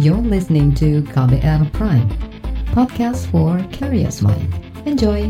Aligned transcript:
You're 0.00 0.24
listening 0.24 0.72
to 0.80 1.04
KBR 1.04 1.68
Prime, 1.76 2.08
podcast 2.72 3.28
for 3.28 3.60
curious 3.68 4.24
mind. 4.24 4.48
Enjoy! 4.88 5.28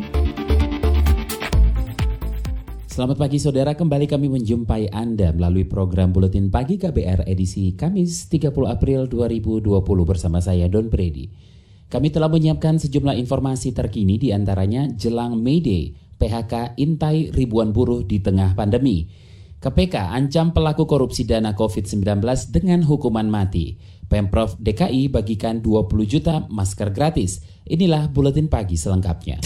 Selamat 2.86 3.18
pagi 3.18 3.42
saudara, 3.42 3.74
kembali 3.74 4.06
kami 4.06 4.30
menjumpai 4.30 4.94
Anda 4.94 5.34
melalui 5.34 5.66
program 5.66 6.14
Buletin 6.14 6.46
Pagi 6.46 6.78
KBR 6.78 7.26
edisi 7.26 7.74
Kamis 7.74 8.30
30 8.30 8.54
April 8.70 9.10
2020 9.10 9.82
bersama 10.06 10.38
saya 10.38 10.70
Don 10.70 10.86
Brady. 10.86 11.26
Kami 11.90 12.14
telah 12.14 12.30
menyiapkan 12.30 12.78
sejumlah 12.78 13.18
informasi 13.18 13.74
terkini 13.74 14.14
di 14.14 14.30
antaranya 14.30 14.86
jelang 14.94 15.42
May 15.42 15.58
Day, 15.58 15.90
PHK 16.22 16.78
intai 16.78 17.34
ribuan 17.34 17.74
buruh 17.74 18.06
di 18.06 18.22
tengah 18.22 18.54
pandemi. 18.54 19.10
KPK 19.62 20.10
ancam 20.10 20.54
pelaku 20.54 20.90
korupsi 20.90 21.26
dana 21.26 21.50
COVID-19 21.54 22.22
dengan 22.50 22.82
hukuman 22.82 23.30
mati. 23.30 23.78
Pemprov 24.12 24.60
DKI 24.60 25.08
bagikan 25.08 25.64
20 25.64 25.88
juta 26.04 26.44
masker 26.52 26.92
gratis. 26.92 27.40
Inilah 27.64 28.12
Buletin 28.12 28.52
Pagi 28.52 28.76
selengkapnya. 28.76 29.40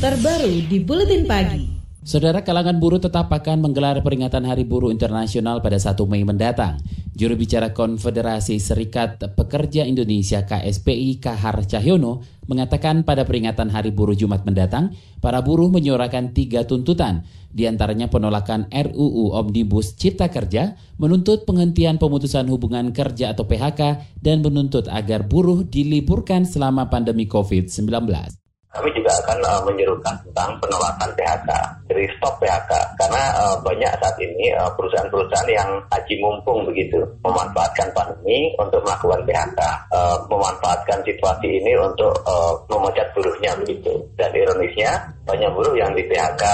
Terbaru 0.00 0.64
di 0.64 0.80
Buletin 0.80 1.28
Pagi. 1.28 1.85
Saudara 2.06 2.46
kalangan 2.46 2.78
buruh 2.78 3.02
tetap 3.02 3.34
akan 3.34 3.66
menggelar 3.66 3.98
peringatan 3.98 4.46
Hari 4.46 4.62
Buruh 4.62 4.94
Internasional 4.94 5.58
pada 5.58 5.74
1 5.74 5.98
Mei 6.06 6.22
mendatang. 6.22 6.78
Juru 7.18 7.34
bicara 7.34 7.74
Konfederasi 7.74 8.62
Serikat 8.62 9.18
Pekerja 9.34 9.82
Indonesia 9.82 10.46
KSPI 10.46 11.18
Kahar 11.18 11.66
Cahyono 11.66 12.22
mengatakan 12.46 13.02
pada 13.02 13.26
peringatan 13.26 13.74
Hari 13.74 13.90
Buruh 13.90 14.14
Jumat 14.14 14.46
mendatang, 14.46 14.94
para 15.18 15.42
buruh 15.42 15.66
menyuarakan 15.66 16.30
tiga 16.30 16.62
tuntutan, 16.62 17.26
di 17.50 17.66
antaranya 17.66 18.06
penolakan 18.06 18.70
RUU 18.70 19.34
Omnibus 19.34 19.98
Cipta 19.98 20.30
Kerja, 20.30 20.78
menuntut 21.02 21.42
penghentian 21.42 21.98
pemutusan 21.98 22.46
hubungan 22.46 22.94
kerja 22.94 23.34
atau 23.34 23.50
PHK, 23.50 24.14
dan 24.22 24.46
menuntut 24.46 24.86
agar 24.94 25.26
buruh 25.26 25.66
diliburkan 25.66 26.46
selama 26.46 26.86
pandemi 26.86 27.26
COVID-19 27.26 28.45
kami 28.76 28.92
juga 28.92 29.12
akan 29.24 29.38
uh, 29.40 29.62
menyerukan 29.64 30.14
tentang 30.28 30.52
penolakan 30.60 31.10
PHK, 31.16 31.50
dari 31.88 32.04
stop 32.20 32.36
PHK, 32.36 32.72
karena 33.00 33.22
uh, 33.40 33.56
banyak 33.64 33.88
saat 33.96 34.16
ini 34.20 34.52
uh, 34.52 34.68
perusahaan-perusahaan 34.76 35.48
yang 35.48 35.70
haji 35.88 36.14
mumpung 36.20 36.68
begitu, 36.68 37.00
memanfaatkan 37.24 37.88
pandemi 37.96 38.52
untuk 38.60 38.84
melakukan 38.84 39.24
PHK, 39.24 39.60
uh, 39.96 40.16
memanfaatkan 40.28 41.00
situasi 41.08 41.48
ini 41.48 41.72
untuk 41.80 42.12
uh, 42.28 42.52
memecat 42.68 43.08
buruhnya 43.16 43.56
begitu. 43.56 43.96
Dan 44.20 44.30
ironisnya 44.36 44.92
banyak 45.24 45.50
buruh 45.56 45.72
yang 45.72 45.96
di 45.96 46.04
PHK 46.04 46.44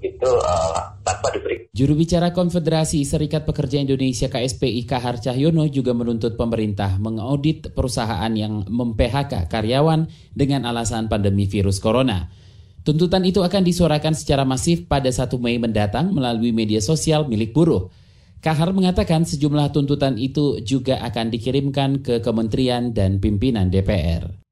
itu 0.00 0.30
uh, 0.40 0.95
tanpa 1.06 1.30
diberi. 1.30 1.70
Juru 1.70 1.94
bicara 1.94 2.34
Konfederasi 2.34 3.06
Serikat 3.06 3.46
Pekerja 3.46 3.78
Indonesia 3.78 4.26
KSPI 4.26 4.82
Kahar 4.90 5.22
Cahyono 5.22 5.70
juga 5.70 5.94
menuntut 5.94 6.34
pemerintah 6.34 6.98
mengaudit 6.98 7.70
perusahaan 7.70 8.32
yang 8.34 8.66
mem-PHK 8.66 9.46
karyawan 9.46 10.10
dengan 10.34 10.66
alasan 10.66 11.06
pandemi 11.06 11.46
virus 11.46 11.78
corona. 11.78 12.26
Tuntutan 12.82 13.22
itu 13.22 13.42
akan 13.42 13.62
disuarakan 13.62 14.14
secara 14.18 14.42
masif 14.42 14.90
pada 14.90 15.10
1 15.10 15.30
Mei 15.38 15.62
mendatang 15.62 16.10
melalui 16.10 16.50
media 16.50 16.82
sosial 16.82 17.30
milik 17.30 17.54
buruh. 17.54 17.90
Kahar 18.42 18.70
mengatakan 18.70 19.26
sejumlah 19.26 19.74
tuntutan 19.74 20.14
itu 20.16 20.62
juga 20.62 21.02
akan 21.02 21.34
dikirimkan 21.34 22.00
ke 22.02 22.22
kementerian 22.22 22.94
dan 22.94 23.18
pimpinan 23.18 23.74
DPR. 23.74 24.46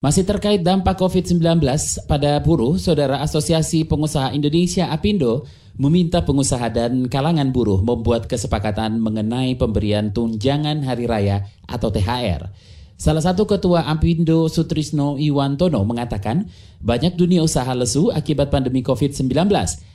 Masih 0.00 0.24
terkait 0.24 0.64
dampak 0.64 0.96
COVID-19 0.96 1.60
pada 2.08 2.40
buruh, 2.40 2.80
Saudara 2.80 3.20
Asosiasi 3.20 3.84
Pengusaha 3.84 4.32
Indonesia 4.32 4.88
APindo 4.88 5.44
meminta 5.80 6.20
pengusaha 6.20 6.68
dan 6.68 7.08
kalangan 7.08 7.56
buruh 7.56 7.80
membuat 7.80 8.28
kesepakatan 8.28 9.00
mengenai 9.00 9.56
pemberian 9.56 10.12
tunjangan 10.12 10.84
hari 10.84 11.08
raya 11.08 11.48
atau 11.64 11.88
THR. 11.88 12.52
Salah 13.00 13.24
satu 13.24 13.48
ketua 13.48 13.88
APindo 13.88 14.52
Sutrisno 14.52 15.16
Iwantono 15.16 15.80
mengatakan 15.88 16.52
banyak 16.84 17.16
dunia 17.16 17.40
usaha 17.40 17.72
lesu 17.72 18.12
akibat 18.12 18.52
pandemi 18.52 18.84
COVID-19. 18.84 19.48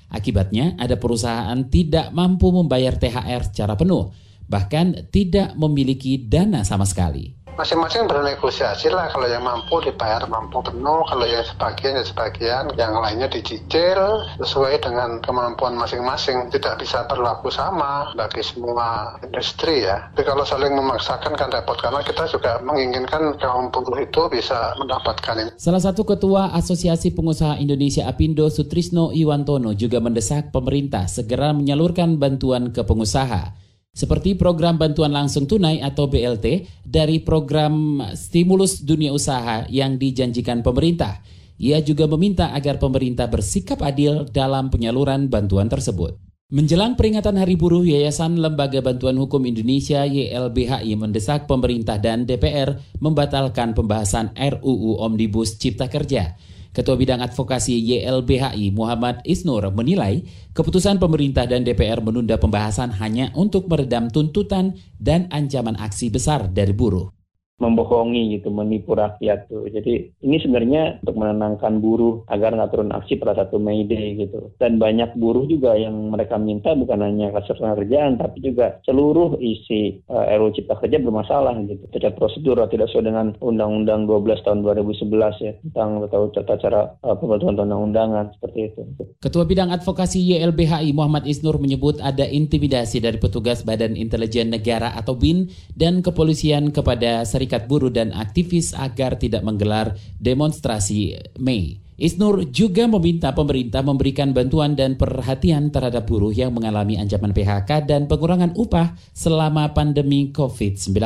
Akibatnya 0.10 0.74
ada 0.82 0.98
perusahaan 0.98 1.62
tidak 1.70 2.10
mampu 2.10 2.50
membayar 2.50 2.98
THR 2.98 3.54
secara 3.54 3.78
penuh, 3.78 4.10
bahkan 4.50 5.06
tidak 5.14 5.54
memiliki 5.54 6.18
dana 6.18 6.66
sama 6.66 6.90
sekali 6.90 7.45
masing-masing 7.56 8.08
bernegosiasi 8.08 8.92
lah. 8.92 9.12
Kalau 9.12 9.28
yang 9.28 9.44
mampu 9.44 9.80
dibayar 9.84 10.24
mampu 10.28 10.60
penuh 10.64 11.02
kalau 11.08 11.26
yang 11.26 11.44
sebagian 11.44 12.00
ya 12.00 12.04
sebagian 12.04 12.64
yang 12.76 12.94
lainnya 13.00 13.32
dicicil 13.32 14.24
sesuai 14.40 14.84
dengan 14.84 15.20
kemampuan 15.24 15.76
masing-masing. 15.76 16.52
Tidak 16.52 16.80
bisa 16.80 17.08
berlaku 17.08 17.52
sama 17.52 18.12
bagi 18.14 18.44
semua 18.44 19.18
industri 19.24 19.88
ya. 19.88 20.12
Tapi 20.14 20.24
kalau 20.24 20.44
saling 20.44 20.76
memaksakan 20.76 21.34
kan 21.36 21.50
repot 21.52 21.80
karena 21.80 22.04
kita 22.04 22.28
juga 22.30 22.60
menginginkan 22.62 23.36
kaum 23.40 23.72
buruh 23.72 24.00
itu 24.00 24.28
bisa 24.30 24.76
mendapatkan 24.80 25.36
ini. 25.42 25.52
Salah 25.56 25.82
satu 25.82 26.04
ketua 26.04 26.52
Asosiasi 26.54 27.12
Pengusaha 27.16 27.58
Indonesia 27.58 28.06
Apindo 28.06 28.48
Sutrisno 28.52 29.16
Iwantono 29.16 29.74
juga 29.74 30.04
mendesak 30.04 30.52
pemerintah 30.52 31.08
segera 31.08 31.56
menyalurkan 31.56 32.20
bantuan 32.20 32.70
ke 32.70 32.84
pengusaha 32.84 33.65
seperti 33.96 34.36
program 34.36 34.76
bantuan 34.76 35.16
langsung 35.16 35.48
tunai 35.48 35.80
atau 35.80 36.12
BLT 36.12 36.68
dari 36.84 37.24
program 37.24 38.04
stimulus 38.12 38.84
dunia 38.84 39.16
usaha 39.16 39.64
yang 39.72 39.96
dijanjikan 39.96 40.60
pemerintah. 40.60 41.24
Ia 41.56 41.80
juga 41.80 42.04
meminta 42.12 42.52
agar 42.52 42.76
pemerintah 42.76 43.32
bersikap 43.32 43.80
adil 43.80 44.28
dalam 44.28 44.68
penyaluran 44.68 45.32
bantuan 45.32 45.72
tersebut. 45.72 46.20
Menjelang 46.52 46.94
peringatan 46.94 47.42
Hari 47.42 47.58
Buruh, 47.58 47.82
Yayasan 47.82 48.38
Lembaga 48.38 48.78
Bantuan 48.78 49.18
Hukum 49.18 49.50
Indonesia 49.50 50.06
YLBHI 50.06 50.94
mendesak 50.94 51.50
pemerintah 51.50 51.98
dan 51.98 52.28
DPR 52.30 52.78
membatalkan 53.02 53.74
pembahasan 53.74 54.30
RUU 54.38 55.02
Omnibus 55.02 55.58
Cipta 55.58 55.90
Kerja. 55.90 56.38
Ketua 56.76 57.00
Bidang 57.00 57.24
Advokasi 57.24 57.80
YLBHI 57.80 58.76
Muhammad 58.76 59.24
Isnur 59.24 59.64
menilai 59.72 60.28
keputusan 60.52 61.00
pemerintah 61.00 61.48
dan 61.48 61.64
DPR 61.64 62.04
menunda 62.04 62.36
pembahasan 62.36 62.92
hanya 63.00 63.32
untuk 63.32 63.72
meredam 63.72 64.12
tuntutan 64.12 64.76
dan 65.00 65.32
ancaman 65.32 65.80
aksi 65.80 66.12
besar 66.12 66.52
dari 66.52 66.76
buruh 66.76 67.15
membohongi 67.56 68.36
gitu, 68.40 68.52
menipu 68.52 68.94
rakyat 68.94 69.48
tuh. 69.48 69.68
Jadi 69.72 70.12
ini 70.22 70.38
sebenarnya 70.44 71.00
untuk 71.00 71.16
menenangkan 71.16 71.80
buruh 71.80 72.28
agar 72.28 72.52
nggak 72.52 72.72
turun 72.76 72.92
aksi 72.92 73.16
pada 73.16 73.40
satu 73.40 73.56
Mei 73.58 73.88
Day 73.88 74.20
gitu. 74.20 74.52
Dan 74.60 74.76
banyak 74.76 75.16
buruh 75.16 75.48
juga 75.48 75.80
yang 75.80 76.12
mereka 76.12 76.36
minta 76.36 76.76
bukan 76.76 77.00
hanya 77.00 77.32
keseluruhan 77.32 77.80
kerjaan, 77.80 78.14
tapi 78.20 78.44
juga 78.44 78.84
seluruh 78.84 79.40
isi 79.40 80.04
uh, 80.12 80.36
RUU 80.36 80.52
Cipta 80.52 80.76
Kerja 80.84 81.00
bermasalah 81.00 81.56
gitu. 81.64 81.88
Tidak 81.96 82.20
prosedur 82.20 82.60
tidak 82.68 82.92
sesuai 82.92 83.08
dengan 83.08 83.28
Undang-Undang 83.40 84.08
12 84.08 84.46
tahun 84.46 84.60
2011 84.64 85.46
ya 85.46 85.54
tentang 85.72 86.08
tata 86.12 86.56
cara 86.60 86.82
uh, 87.08 87.16
pembentukan 87.16 87.64
undang-undangan 87.64 88.36
seperti 88.36 88.74
itu. 88.74 88.82
Ketua 89.24 89.48
Bidang 89.48 89.72
Advokasi 89.72 90.20
YLBHI 90.36 90.92
Muhammad 90.92 91.24
Isnur 91.24 91.58
menyebut 91.58 92.04
ada 92.04 92.28
intimidasi 92.28 93.00
dari 93.00 93.16
petugas 93.16 93.64
Badan 93.64 93.96
Intelijen 93.96 94.52
Negara 94.52 94.92
atau 94.94 95.16
BIN 95.16 95.48
dan 95.72 96.04
kepolisian 96.04 96.70
kepada 96.76 97.24
Seri 97.24 97.45
serikat 97.46 97.70
buruh 97.70 97.94
dan 97.94 98.10
aktivis 98.10 98.74
agar 98.74 99.22
tidak 99.22 99.46
menggelar 99.46 99.94
demonstrasi 100.18 101.14
Mei. 101.38 101.78
Isnur 101.96 102.50
juga 102.50 102.90
meminta 102.90 103.32
pemerintah 103.38 103.86
memberikan 103.86 104.34
bantuan 104.34 104.74
dan 104.74 104.98
perhatian 104.98 105.70
terhadap 105.70 106.10
buruh 106.10 106.34
yang 106.34 106.52
mengalami 106.52 106.98
ancaman 106.98 107.32
PHK 107.32 107.86
dan 107.86 108.10
pengurangan 108.10 108.58
upah 108.58 108.98
selama 109.14 109.72
pandemi 109.78 110.34
COVID-19. 110.34 110.98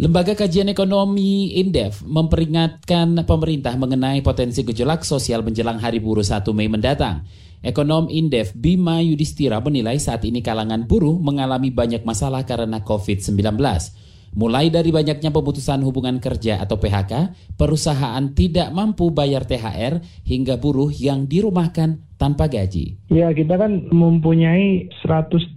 Lembaga 0.00 0.32
Kajian 0.32 0.72
Ekonomi 0.72 1.60
Indef 1.60 2.00
memperingatkan 2.02 3.22
pemerintah 3.28 3.76
mengenai 3.76 4.24
potensi 4.24 4.64
gejolak 4.64 5.04
sosial 5.04 5.44
menjelang 5.44 5.76
Hari 5.76 6.00
Buruh 6.00 6.24
1 6.24 6.42
Mei 6.56 6.72
mendatang. 6.72 7.28
Ekonom 7.60 8.06
Indef 8.06 8.54
Bima 8.54 9.02
Yudhistira 9.02 9.58
menilai 9.58 9.98
saat 9.98 10.22
ini 10.22 10.38
kalangan 10.38 10.86
buruh 10.86 11.18
mengalami 11.18 11.74
banyak 11.74 12.06
masalah 12.06 12.46
karena 12.46 12.80
COVID-19. 12.82 13.58
Mulai 14.36 14.68
dari 14.68 14.92
banyaknya 14.92 15.32
pemutusan 15.32 15.80
hubungan 15.86 16.20
kerja 16.20 16.60
atau 16.60 16.76
PHK, 16.76 17.12
perusahaan 17.56 18.24
tidak 18.34 18.72
mampu 18.74 19.08
bayar 19.14 19.48
THR 19.48 20.00
hingga 20.24 20.60
buruh 20.60 20.92
yang 20.92 21.24
dirumahkan 21.30 22.07
tanpa 22.18 22.50
gaji. 22.50 22.98
Ya, 23.08 23.30
kita 23.30 23.56
kan 23.56 23.88
mempunyai 23.88 24.90
130 25.06 25.54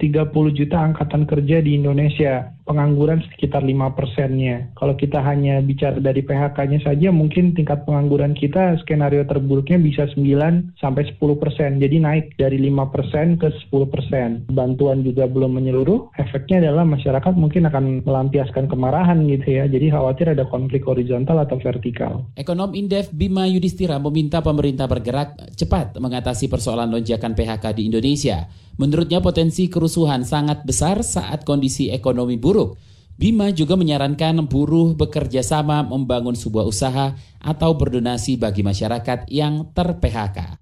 juta 0.53 0.77
angkatan 0.77 1.25
kerja 1.25 1.59
di 1.59 1.75
Indonesia. 1.75 2.53
Pengangguran 2.61 3.19
sekitar 3.33 3.65
5 3.65 3.97
persennya. 3.97 4.71
Kalau 4.79 4.95
kita 4.95 5.19
hanya 5.19 5.59
bicara 5.59 5.99
dari 5.99 6.23
PHK-nya 6.23 6.79
saja, 6.85 7.11
mungkin 7.11 7.51
tingkat 7.57 7.83
pengangguran 7.83 8.37
kita 8.37 8.79
skenario 8.85 9.27
terburuknya 9.27 9.81
bisa 9.81 10.07
9 10.13 10.77
sampai 10.79 11.03
10 11.17 11.41
persen. 11.41 11.81
Jadi 11.81 11.99
naik 11.99 12.37
dari 12.39 12.61
5 12.61 12.93
persen 12.93 13.35
ke 13.35 13.51
10 13.67 13.91
persen. 13.91 14.45
Bantuan 14.47 15.03
juga 15.03 15.27
belum 15.27 15.57
menyeluruh. 15.59 16.15
Efeknya 16.15 16.69
adalah 16.69 16.87
masyarakat 16.87 17.33
mungkin 17.35 17.67
akan 17.67 18.05
melampiaskan 18.07 18.69
kemarahan 18.71 19.19
gitu 19.27 19.51
ya. 19.51 19.65
Jadi 19.67 19.91
khawatir 19.91 20.31
ada 20.31 20.45
konflik 20.47 20.85
horizontal 20.85 21.41
atau 21.43 21.59
vertikal. 21.59 22.23
Ekonom 22.37 22.71
Indef 22.77 23.11
Bima 23.11 23.49
Yudhistira 23.49 23.97
meminta 23.99 24.39
pemerintah 24.39 24.87
bergerak 24.87 25.35
cepat 25.57 25.97
mengatasi 25.99 26.50
persoalan 26.51 26.91
lonjakan 26.91 27.31
PHK 27.31 27.71
di 27.79 27.87
Indonesia. 27.87 28.51
Menurutnya 28.75 29.23
potensi 29.23 29.71
kerusuhan 29.71 30.27
sangat 30.27 30.67
besar 30.67 30.99
saat 31.07 31.47
kondisi 31.47 31.87
ekonomi 31.87 32.35
buruk. 32.35 32.75
Bima 33.15 33.53
juga 33.55 33.79
menyarankan 33.79 34.43
buruh 34.51 34.91
bekerja 34.99 35.39
sama 35.39 35.85
membangun 35.87 36.35
sebuah 36.35 36.67
usaha 36.67 37.15
atau 37.39 37.71
berdonasi 37.79 38.35
bagi 38.35 38.65
masyarakat 38.65 39.31
yang 39.31 39.71
ter-PHK. 39.71 40.59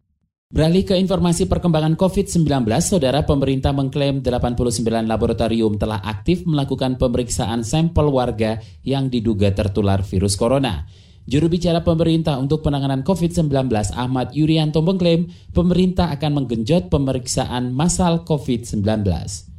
Beralih 0.49 0.81
ke 0.81 0.97
informasi 0.97 1.45
perkembangan 1.45 1.93
COVID-19, 1.93 2.65
saudara 2.81 3.21
pemerintah 3.21 3.69
mengklaim 3.69 4.25
89 4.25 5.05
laboratorium 5.05 5.77
telah 5.77 6.01
aktif 6.01 6.41
melakukan 6.49 6.97
pemeriksaan 6.97 7.61
sampel 7.61 8.09
warga 8.09 8.57
yang 8.81 9.13
diduga 9.13 9.53
tertular 9.53 10.01
virus 10.01 10.33
corona. 10.33 10.89
Juru 11.27 11.51
bicara 11.51 11.83
pemerintah 11.83 12.39
untuk 12.39 12.63
penanganan 12.63 13.03
COVID-19 13.03 13.49
Ahmad 13.97 14.31
Yuryanto 14.31 14.79
mengklaim 14.79 15.27
pemerintah 15.51 16.13
akan 16.15 16.43
menggenjot 16.43 16.87
pemeriksaan 16.87 17.75
massal 17.75 18.23
COVID-19. 18.23 18.85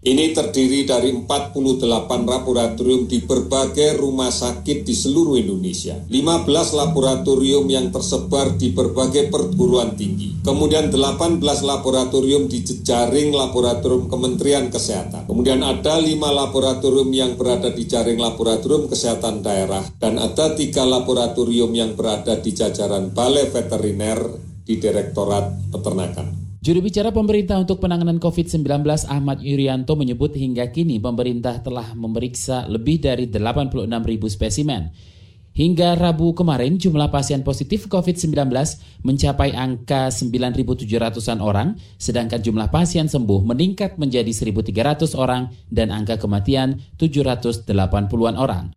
Ini 0.00 0.32
terdiri 0.32 0.88
dari 0.88 1.12
48 1.12 1.60
laboratorium 2.24 3.04
di 3.04 3.20
berbagai 3.20 4.00
rumah 4.00 4.32
sakit 4.32 4.80
di 4.80 4.96
seluruh 4.96 5.36
Indonesia. 5.36 5.92
15 6.08 6.48
laboratorium 6.72 7.68
yang 7.68 7.92
tersebar 7.92 8.56
di 8.56 8.72
berbagai 8.72 9.28
perguruan 9.28 10.00
tinggi. 10.00 10.40
Kemudian 10.40 10.88
18 10.88 11.44
laboratorium 11.44 12.48
di 12.48 12.64
jejaring 12.64 13.36
laboratorium 13.36 14.08
Kementerian 14.08 14.72
Kesehatan. 14.72 15.28
Kemudian 15.28 15.60
ada 15.60 16.00
5 16.00 16.16
laboratorium 16.16 17.12
yang 17.12 17.36
berada 17.36 17.68
di 17.68 17.84
jaring 17.84 18.16
laboratorium 18.16 18.88
kesehatan 18.88 19.44
daerah. 19.44 19.84
Dan 20.00 20.16
ada 20.16 20.56
3 20.56 20.80
laboratorium 20.80 21.76
yang 21.76 21.92
berada 21.92 22.40
di 22.40 22.56
jajaran 22.56 23.12
Balai 23.12 23.52
Veteriner 23.52 24.16
di 24.64 24.80
Direktorat 24.80 25.68
Peternakan. 25.68 26.39
Juru 26.60 26.84
bicara 26.84 27.08
pemerintah 27.08 27.56
untuk 27.56 27.80
penanganan 27.80 28.20
COVID-19 28.20 28.84
Ahmad 29.08 29.40
Yuryanto 29.40 29.96
menyebut 29.96 30.36
hingga 30.36 30.68
kini 30.68 31.00
pemerintah 31.00 31.56
telah 31.64 31.96
memeriksa 31.96 32.68
lebih 32.68 33.00
dari 33.00 33.32
86 33.32 33.88
ribu 34.04 34.28
spesimen. 34.28 34.92
Hingga 35.56 35.96
Rabu 35.96 36.36
kemarin 36.36 36.76
jumlah 36.76 37.08
pasien 37.08 37.40
positif 37.40 37.88
COVID-19 37.88 38.52
mencapai 39.00 39.56
angka 39.56 40.12
9.700-an 40.12 41.40
orang, 41.40 41.80
sedangkan 41.96 42.44
jumlah 42.44 42.68
pasien 42.68 43.08
sembuh 43.08 43.40
meningkat 43.40 43.96
menjadi 43.96 44.28
1.300 44.28 45.16
orang 45.16 45.48
dan 45.72 45.88
angka 45.88 46.20
kematian 46.20 46.76
780-an 47.00 48.36
orang. 48.36 48.76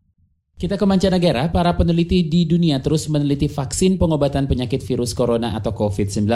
Kita 0.55 0.79
ke 0.79 0.85
mancanegara, 0.87 1.51
para 1.51 1.75
peneliti 1.75 2.23
di 2.31 2.47
dunia 2.47 2.79
terus 2.79 3.11
meneliti 3.11 3.51
vaksin 3.51 3.99
pengobatan 3.99 4.47
penyakit 4.47 4.79
virus 4.87 5.11
corona 5.11 5.51
atau 5.59 5.75
COVID-19. 5.75 6.31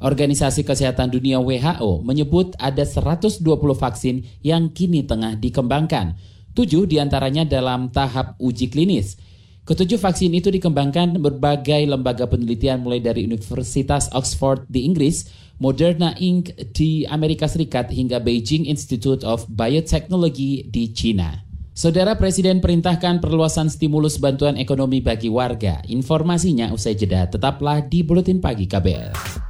Organisasi 0.00 0.64
Kesehatan 0.64 1.12
Dunia 1.12 1.44
WHO 1.44 2.00
menyebut 2.00 2.56
ada 2.56 2.88
120 2.88 3.44
vaksin 3.76 4.24
yang 4.40 4.72
kini 4.72 5.04
tengah 5.04 5.36
dikembangkan. 5.36 6.16
Tujuh 6.56 6.88
di 6.88 6.96
antaranya 6.96 7.44
dalam 7.44 7.92
tahap 7.92 8.34
uji 8.40 8.72
klinis. 8.72 9.20
Ketujuh 9.68 10.00
vaksin 10.00 10.32
itu 10.32 10.48
dikembangkan 10.48 11.20
berbagai 11.20 11.84
lembaga 11.84 12.24
penelitian 12.26 12.80
mulai 12.80 12.98
dari 12.98 13.28
Universitas 13.28 14.08
Oxford 14.16 14.64
di 14.66 14.88
Inggris, 14.88 15.28
Moderna 15.60 16.16
Inc. 16.16 16.56
di 16.72 17.04
Amerika 17.04 17.44
Serikat 17.46 17.92
hingga 17.92 18.18
Beijing 18.18 18.66
Institute 18.66 19.20
of 19.22 19.44
Biotechnology 19.52 20.64
di 20.66 20.90
China. 20.96 21.44
Saudara 21.76 22.16
Presiden 22.16 22.58
perintahkan 22.58 23.22
perluasan 23.22 23.68
stimulus 23.68 24.18
bantuan 24.18 24.56
ekonomi 24.56 25.04
bagi 25.04 25.28
warga. 25.28 25.84
Informasinya 25.86 26.72
usai 26.74 26.96
jeda, 26.96 27.28
tetaplah 27.30 27.84
di 27.84 28.02
Buletin 28.02 28.42
Pagi 28.42 28.66
KBR. 28.66 29.49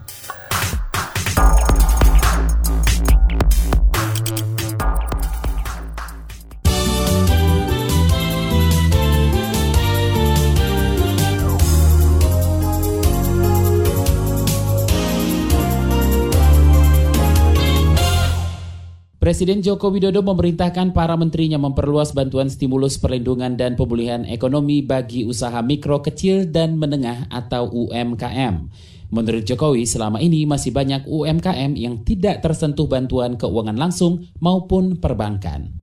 Presiden 19.31 19.63
Joko 19.63 19.95
Widodo 19.95 20.19
memerintahkan 20.27 20.91
para 20.91 21.15
menterinya 21.15 21.55
memperluas 21.55 22.11
bantuan 22.11 22.51
stimulus 22.51 22.99
perlindungan 22.99 23.55
dan 23.55 23.79
pemulihan 23.79 24.27
ekonomi 24.27 24.83
bagi 24.83 25.23
usaha 25.23 25.55
mikro, 25.63 26.03
kecil, 26.03 26.51
dan 26.51 26.75
menengah 26.75 27.31
atau 27.31 27.71
UMKM. 27.71 28.67
Menurut 29.07 29.47
Jokowi, 29.47 29.87
selama 29.87 30.19
ini 30.19 30.43
masih 30.43 30.75
banyak 30.75 31.07
UMKM 31.07 31.79
yang 31.79 32.03
tidak 32.03 32.43
tersentuh 32.43 32.91
bantuan 32.91 33.39
keuangan 33.39 33.79
langsung 33.79 34.27
maupun 34.43 34.99
perbankan. 34.99 35.80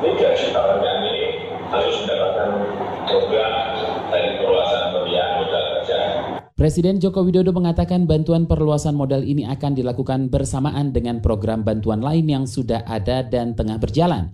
23 0.00 0.16
juta 0.16 0.60
UMKM 0.64 1.02
ini 1.12 1.24
harus 1.68 1.96
mendapatkan 2.00 2.50
program 3.04 3.52
dari 4.08 4.28
perluasan 4.40 4.82
pembiayaan 4.96 5.32
modal 5.36 5.64
kerja. 5.76 5.98
Presiden 6.56 6.96
Joko 7.04 7.20
Widodo 7.20 7.52
mengatakan 7.52 8.08
bantuan 8.08 8.48
perluasan 8.48 8.96
modal 8.96 9.20
ini 9.20 9.44
akan 9.44 9.76
dilakukan 9.76 10.32
bersamaan 10.32 10.96
dengan 10.96 11.20
program 11.20 11.68
bantuan 11.68 12.00
lain 12.00 12.32
yang 12.32 12.44
sudah 12.48 12.80
ada 12.88 13.20
dan 13.28 13.52
tengah 13.52 13.76
berjalan. 13.76 14.32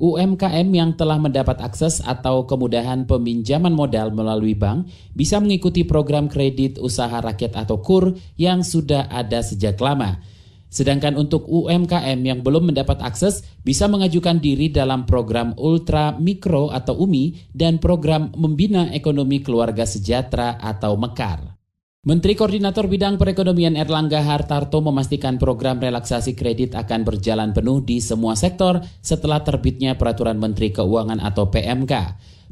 UMKM 0.00 0.72
yang 0.72 0.96
telah 0.96 1.20
mendapat 1.20 1.60
akses 1.60 2.00
atau 2.00 2.48
kemudahan 2.48 3.04
peminjaman 3.04 3.76
modal 3.76 4.16
melalui 4.16 4.56
bank 4.56 4.88
bisa 5.12 5.36
mengikuti 5.36 5.84
program 5.84 6.32
kredit 6.32 6.80
usaha 6.80 7.20
rakyat 7.20 7.52
atau 7.52 7.84
KUR 7.84 8.16
yang 8.40 8.64
sudah 8.64 9.12
ada 9.12 9.44
sejak 9.44 9.76
lama. 9.76 10.24
Sedangkan 10.72 11.20
untuk 11.20 11.44
UMKM 11.44 12.16
yang 12.24 12.40
belum 12.40 12.72
mendapat 12.72 13.04
akses 13.04 13.44
bisa 13.60 13.92
mengajukan 13.92 14.40
diri 14.40 14.72
dalam 14.72 15.04
program 15.04 15.52
Ultra 15.60 16.16
Mikro 16.16 16.72
atau 16.72 16.96
UMI 17.04 17.52
dan 17.52 17.76
program 17.76 18.32
Membina 18.32 18.88
Ekonomi 18.88 19.44
Keluarga 19.44 19.84
Sejahtera 19.84 20.56
atau 20.56 20.96
MEKAR. 20.96 21.60
Menteri 22.02 22.34
Koordinator 22.34 22.88
Bidang 22.90 23.14
Perekonomian 23.14 23.78
Erlangga 23.78 24.24
Hartarto 24.24 24.82
memastikan 24.82 25.38
program 25.38 25.78
relaksasi 25.78 26.34
kredit 26.34 26.74
akan 26.74 27.06
berjalan 27.06 27.54
penuh 27.54 27.78
di 27.84 28.02
semua 28.02 28.34
sektor 28.34 28.82
setelah 29.04 29.44
terbitnya 29.44 29.94
Peraturan 29.94 30.40
Menteri 30.40 30.74
Keuangan 30.74 31.22
atau 31.22 31.46
PMK. 31.52 31.92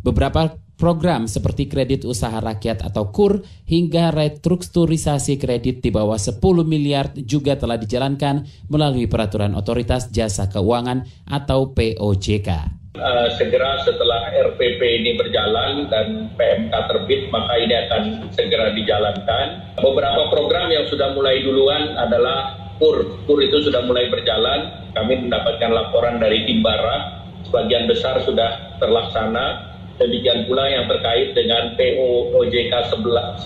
Beberapa 0.06 0.54
program 0.80 1.28
seperti 1.28 1.68
kredit 1.68 2.08
usaha 2.08 2.40
rakyat 2.40 2.80
atau 2.80 3.12
KUR 3.12 3.44
hingga 3.68 4.08
restrukturisasi 4.16 5.36
kredit 5.36 5.84
di 5.84 5.92
bawah 5.92 6.16
10 6.16 6.40
miliar 6.64 7.12
juga 7.14 7.60
telah 7.60 7.76
dijalankan 7.76 8.48
melalui 8.72 9.04
Peraturan 9.04 9.52
Otoritas 9.52 10.08
Jasa 10.08 10.48
Keuangan 10.48 11.04
atau 11.28 11.76
POJK. 11.76 12.80
Uh, 12.90 13.30
segera 13.38 13.78
setelah 13.86 14.34
RPP 14.34 14.82
ini 14.82 15.14
berjalan 15.14 15.86
dan 15.86 16.34
PMK 16.34 16.74
terbit, 16.90 17.30
maka 17.30 17.54
ini 17.54 17.74
akan 17.86 18.02
segera 18.34 18.74
dijalankan. 18.74 19.78
Beberapa 19.78 20.26
program 20.26 20.74
yang 20.74 20.90
sudah 20.90 21.14
mulai 21.14 21.38
duluan 21.38 21.94
adalah 21.94 22.58
KUR. 22.82 23.24
KUR 23.30 23.38
itu 23.46 23.62
sudah 23.70 23.86
mulai 23.86 24.10
berjalan. 24.10 24.90
Kami 24.90 25.22
mendapatkan 25.22 25.70
laporan 25.70 26.18
dari 26.18 26.42
Timbara, 26.50 27.22
sebagian 27.46 27.86
besar 27.86 28.18
sudah 28.26 28.74
terlaksana. 28.82 29.69
Demikian 30.00 30.48
pula 30.48 30.64
yang 30.64 30.88
terkait 30.88 31.36
dengan 31.36 31.76
PO 31.76 32.32
OJK 32.32 32.72
11 32.88 33.44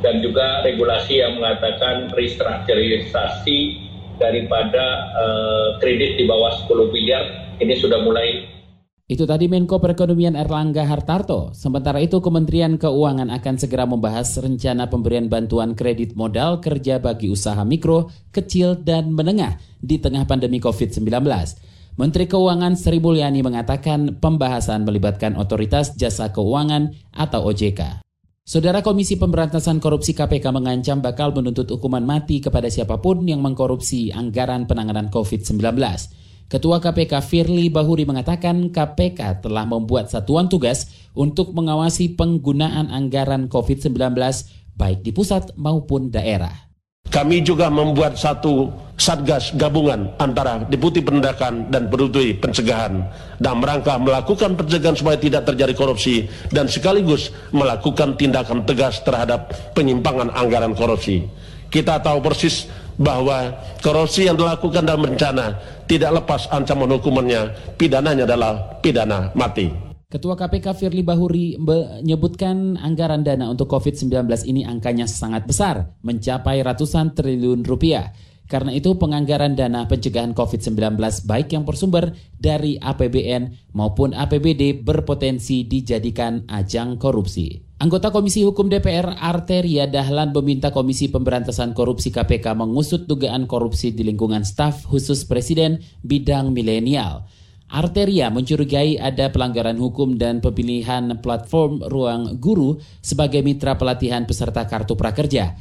dan 0.00 0.22
juga 0.22 0.62
regulasi 0.62 1.18
yang 1.18 1.42
mengatakan 1.42 2.08
restrukturisasi 2.14 3.58
daripada 4.22 5.10
uh, 5.18 5.68
kredit 5.82 6.22
di 6.22 6.24
bawah 6.30 6.54
10 6.64 6.94
miliar 6.94 7.24
ini 7.58 7.74
sudah 7.74 7.98
mulai 8.04 8.46
itu 9.10 9.26
tadi 9.26 9.50
Menko 9.50 9.82
Perekonomian 9.82 10.38
Erlangga 10.38 10.86
Hartarto. 10.86 11.50
Sementara 11.50 11.98
itu 11.98 12.22
Kementerian 12.22 12.78
Keuangan 12.78 13.26
akan 13.34 13.54
segera 13.58 13.82
membahas 13.82 14.38
rencana 14.38 14.86
pemberian 14.86 15.26
bantuan 15.26 15.74
kredit 15.74 16.14
modal 16.14 16.62
kerja 16.62 17.02
bagi 17.02 17.26
usaha 17.26 17.58
mikro, 17.66 18.06
kecil, 18.30 18.78
dan 18.78 19.10
menengah 19.10 19.58
di 19.82 19.98
tengah 19.98 20.30
pandemi 20.30 20.62
COVID-19. 20.62 21.26
Menteri 22.00 22.24
Keuangan 22.24 22.80
Sri 22.80 22.96
Mulyani 22.96 23.44
mengatakan 23.44 24.16
pembahasan 24.24 24.88
melibatkan 24.88 25.36
Otoritas 25.36 25.92
Jasa 26.00 26.32
Keuangan 26.32 26.96
atau 27.12 27.52
OJK. 27.52 28.00
Saudara 28.40 28.80
Komisi 28.80 29.20
Pemberantasan 29.20 29.84
Korupsi 29.84 30.16
KPK 30.16 30.48
mengancam 30.48 31.04
bakal 31.04 31.36
menuntut 31.36 31.68
hukuman 31.68 32.00
mati 32.00 32.40
kepada 32.40 32.72
siapa 32.72 33.04
pun 33.04 33.28
yang 33.28 33.44
mengkorupsi 33.44 34.16
anggaran 34.16 34.64
penanganan 34.64 35.12
COVID-19. 35.12 35.60
Ketua 36.48 36.80
KPK 36.80 37.20
Firly 37.20 37.68
Bahuri 37.68 38.08
mengatakan 38.08 38.72
KPK 38.72 39.44
telah 39.44 39.68
membuat 39.68 40.08
satuan 40.08 40.48
tugas 40.48 40.88
untuk 41.12 41.52
mengawasi 41.52 42.16
penggunaan 42.16 42.88
anggaran 42.88 43.52
COVID-19 43.52 44.16
baik 44.72 45.04
di 45.04 45.12
pusat 45.12 45.52
maupun 45.60 46.08
daerah. 46.08 46.72
Kami 47.12 47.44
juga 47.44 47.68
membuat 47.68 48.16
satu 48.16 48.70
satgas 49.00 49.56
gabungan 49.56 50.12
antara 50.20 50.68
Deputi 50.68 51.00
Penindakan 51.00 51.72
dan 51.72 51.88
Deputi 51.88 52.36
Pencegahan 52.36 53.00
dan 53.40 53.54
merangka 53.56 53.96
melakukan 53.96 54.60
pencegahan 54.60 54.92
supaya 54.92 55.16
tidak 55.16 55.48
terjadi 55.48 55.72
korupsi 55.72 56.28
dan 56.52 56.68
sekaligus 56.68 57.32
melakukan 57.56 58.20
tindakan 58.20 58.68
tegas 58.68 59.00
terhadap 59.00 59.56
penyimpangan 59.72 60.28
anggaran 60.36 60.76
korupsi. 60.76 61.24
Kita 61.72 62.04
tahu 62.04 62.20
persis 62.20 62.68
bahwa 63.00 63.56
korupsi 63.80 64.28
yang 64.28 64.36
dilakukan 64.36 64.84
dalam 64.84 65.08
bencana 65.08 65.56
tidak 65.88 66.20
lepas 66.20 66.52
ancaman 66.52 66.92
hukumannya, 67.00 67.74
pidananya 67.80 68.28
adalah 68.28 68.78
pidana 68.84 69.32
mati. 69.32 69.72
Ketua 70.10 70.34
KPK 70.34 70.74
Firly 70.74 71.06
Bahuri 71.06 71.54
menyebutkan 71.54 72.74
anggaran 72.74 73.22
dana 73.22 73.46
untuk 73.46 73.70
COVID-19 73.70 74.26
ini 74.42 74.66
angkanya 74.66 75.06
sangat 75.06 75.46
besar, 75.46 75.94
mencapai 76.02 76.66
ratusan 76.66 77.14
triliun 77.14 77.62
rupiah. 77.62 78.10
Karena 78.50 78.74
itu 78.74 78.98
penganggaran 78.98 79.54
dana 79.54 79.86
pencegahan 79.86 80.34
COVID-19 80.34 80.98
baik 81.22 81.54
yang 81.54 81.62
bersumber 81.62 82.18
dari 82.34 82.82
APBN 82.82 83.70
maupun 83.78 84.10
APBD 84.10 84.82
berpotensi 84.82 85.62
dijadikan 85.62 86.50
ajang 86.50 86.98
korupsi. 86.98 87.62
Anggota 87.78 88.10
Komisi 88.10 88.42
Hukum 88.42 88.66
DPR 88.66 89.22
Arteria 89.22 89.86
Dahlan 89.86 90.34
meminta 90.34 90.74
Komisi 90.74 91.08
Pemberantasan 91.08 91.72
Korupsi 91.78 92.10
KPK 92.10 92.58
mengusut 92.58 93.06
dugaan 93.06 93.46
korupsi 93.46 93.94
di 93.94 94.02
lingkungan 94.02 94.42
staf 94.42 94.82
khusus 94.84 95.24
Presiden 95.24 95.78
bidang 96.02 96.50
milenial. 96.50 97.30
Arteria 97.70 98.34
mencurigai 98.34 98.98
ada 98.98 99.30
pelanggaran 99.30 99.78
hukum 99.78 100.18
dan 100.18 100.42
pemilihan 100.42 101.22
platform 101.22 101.86
Ruang 101.86 102.42
Guru 102.42 102.82
sebagai 102.98 103.46
mitra 103.46 103.78
pelatihan 103.78 104.26
peserta 104.26 104.66
Kartu 104.66 104.98
Prakerja. 104.98 105.54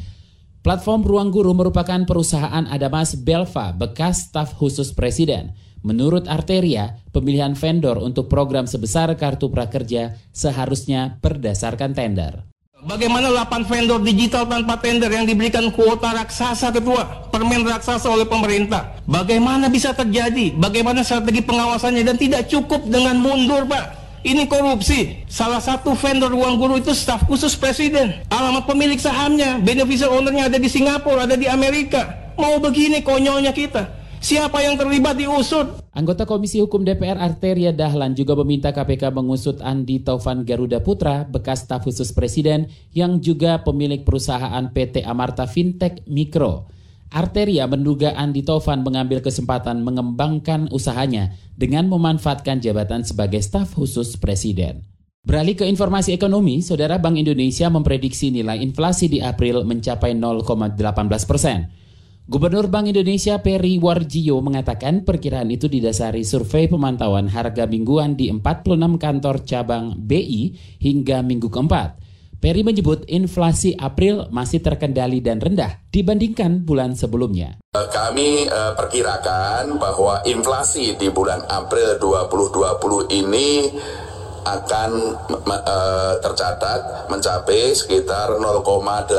Platform 0.70 1.02
Ruang 1.02 1.34
Guru 1.34 1.58
merupakan 1.58 1.98
perusahaan 2.06 2.62
Adamas 2.70 3.18
Belva 3.18 3.74
bekas 3.74 4.30
staf 4.30 4.54
khusus 4.54 4.94
Presiden. 4.94 5.58
Menurut 5.82 6.30
Arteria, 6.30 7.02
pemilihan 7.10 7.58
vendor 7.58 7.98
untuk 7.98 8.30
program 8.30 8.70
sebesar 8.70 9.10
Kartu 9.18 9.50
Prakerja 9.50 10.22
seharusnya 10.30 11.18
berdasarkan 11.26 11.98
tender. 11.98 12.46
Bagaimana 12.86 13.34
8 13.34 13.66
vendor 13.66 13.98
digital 14.06 14.46
tanpa 14.46 14.78
tender 14.78 15.10
yang 15.10 15.26
diberikan 15.26 15.74
kuota 15.74 16.14
raksasa 16.14 16.70
ketua, 16.70 17.34
permen 17.34 17.66
raksasa 17.66 18.06
oleh 18.06 18.30
pemerintah. 18.30 19.02
Bagaimana 19.10 19.74
bisa 19.74 19.98
terjadi? 19.98 20.54
Bagaimana 20.54 21.02
strategi 21.02 21.42
pengawasannya 21.50 22.06
dan 22.06 22.14
tidak 22.22 22.46
cukup 22.46 22.86
dengan 22.86 23.18
mundur, 23.18 23.66
Pak. 23.66 23.99
Ini 24.20 24.52
korupsi. 24.52 25.24
Salah 25.32 25.64
satu 25.64 25.96
vendor 25.96 26.36
ruang 26.36 26.60
guru 26.60 26.76
itu 26.76 26.92
staf 26.92 27.24
khusus 27.24 27.56
presiden. 27.56 28.20
Alamat 28.28 28.68
pemilik 28.68 29.00
sahamnya, 29.00 29.64
beneficial 29.64 30.12
ownernya 30.12 30.52
ada 30.52 30.60
di 30.60 30.68
Singapura, 30.68 31.24
ada 31.24 31.40
di 31.40 31.48
Amerika. 31.48 32.34
Mau 32.36 32.60
begini 32.60 33.00
konyolnya 33.00 33.56
kita. 33.56 34.00
Siapa 34.20 34.60
yang 34.60 34.76
terlibat 34.76 35.16
diusut? 35.16 35.80
Anggota 35.96 36.28
Komisi 36.28 36.60
Hukum 36.60 36.84
DPR 36.84 37.16
Arteria 37.16 37.72
Dahlan 37.72 38.12
juga 38.20 38.36
meminta 38.44 38.76
KPK 38.76 39.16
mengusut 39.16 39.64
Andi 39.64 40.04
Taufan 40.04 40.44
Garuda 40.44 40.84
Putra, 40.84 41.24
bekas 41.24 41.64
staf 41.64 41.88
khusus 41.88 42.12
Presiden 42.12 42.68
yang 42.92 43.24
juga 43.24 43.64
pemilik 43.64 44.04
perusahaan 44.04 44.68
PT 44.76 45.08
Amarta 45.08 45.48
Fintech 45.48 46.04
Mikro. 46.12 46.68
Arteria 47.10 47.66
menduga 47.66 48.14
Andi 48.14 48.46
Taufan 48.46 48.86
mengambil 48.86 49.26
kesempatan 49.26 49.82
mengembangkan 49.82 50.70
usahanya 50.70 51.34
dengan 51.58 51.90
memanfaatkan 51.90 52.62
jabatan 52.62 53.02
sebagai 53.02 53.42
staf 53.42 53.74
khusus 53.74 54.14
Presiden. 54.22 54.86
Beralih 55.26 55.58
ke 55.58 55.66
informasi 55.66 56.14
ekonomi, 56.14 56.62
Saudara 56.62 57.02
Bank 57.02 57.18
Indonesia 57.18 57.68
memprediksi 57.68 58.30
nilai 58.30 58.62
inflasi 58.62 59.10
di 59.10 59.20
April 59.20 59.66
mencapai 59.66 60.14
0,18 60.14 60.78
persen. 61.26 61.70
Gubernur 62.30 62.70
Bank 62.70 62.94
Indonesia 62.94 63.42
Peri 63.42 63.82
Warjio 63.82 64.38
mengatakan 64.46 65.02
perkiraan 65.02 65.50
itu 65.50 65.66
didasari 65.66 66.22
survei 66.22 66.70
pemantauan 66.70 67.26
harga 67.26 67.66
mingguan 67.66 68.14
di 68.14 68.30
46 68.30 69.02
kantor 69.02 69.36
cabang 69.50 69.98
BI 69.98 70.54
hingga 70.78 71.26
minggu 71.26 71.50
keempat. 71.50 72.09
Peri 72.40 72.64
menyebut 72.64 73.04
inflasi 73.12 73.76
April 73.76 74.32
masih 74.32 74.64
terkendali 74.64 75.20
dan 75.20 75.44
rendah 75.44 75.84
dibandingkan 75.92 76.64
bulan 76.64 76.96
sebelumnya. 76.96 77.60
Kami 77.76 78.48
uh, 78.48 78.80
perkirakan 78.80 79.76
bahwa 79.76 80.24
inflasi 80.24 80.96
di 80.96 81.12
bulan 81.12 81.44
April 81.52 82.00
2020 82.00 83.12
ini 83.12 83.68
akan 84.46 84.92
uh, 85.48 86.14
tercatat 86.22 87.10
mencapai 87.12 87.76
sekitar 87.76 88.38
0,18 88.38 89.10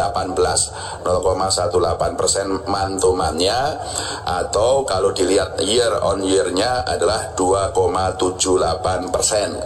0,18 1.04 2.20
persen 2.20 2.46
mantumannya 2.68 3.80
atau 4.24 4.84
kalau 4.84 5.10
dilihat 5.10 5.60
year 5.64 5.90
on 6.00 6.22
year-nya 6.24 6.84
adalah 6.86 7.32
2,78 7.36 9.14
persen. 9.14 9.56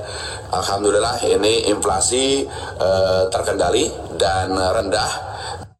Alhamdulillah 0.55 1.19
ini 1.27 1.67
inflasi 1.71 2.47
uh, 2.79 3.27
terkendali 3.31 3.91
dan 4.15 4.55
rendah 4.55 5.35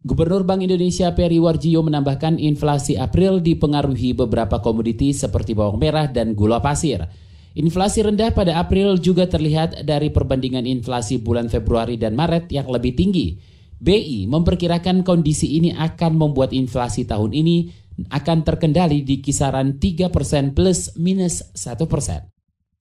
Gubernur 0.05 0.45
Bank 0.45 0.61
Indonesia 0.61 1.17
Peri 1.17 1.41
Warjio 1.41 1.81
menambahkan 1.81 2.37
inflasi 2.37 2.93
April 3.01 3.41
dipengaruhi 3.41 4.13
beberapa 4.13 4.61
komoditi 4.61 5.17
seperti 5.17 5.57
bawang 5.57 5.81
merah 5.81 6.05
dan 6.13 6.37
gula 6.37 6.61
pasir. 6.61 7.09
Inflasi 7.55 8.03
rendah 8.03 8.35
pada 8.35 8.59
April 8.59 8.99
juga 8.99 9.31
terlihat 9.31 9.87
dari 9.87 10.11
perbandingan 10.11 10.67
inflasi 10.67 11.23
bulan 11.23 11.47
Februari 11.47 11.95
dan 11.95 12.19
Maret 12.19 12.51
yang 12.51 12.67
lebih 12.67 12.99
tinggi. 12.99 13.39
BI 13.79 14.27
memperkirakan 14.27 15.07
kondisi 15.07 15.55
ini 15.55 15.71
akan 15.71 16.19
membuat 16.19 16.51
inflasi 16.51 17.07
tahun 17.07 17.31
ini 17.31 17.71
akan 18.11 18.43
terkendali 18.43 19.07
di 19.07 19.23
kisaran 19.23 19.79
3% 19.79 20.11
plus 20.51 20.99
minus 20.99 21.47
1%. 21.55 21.79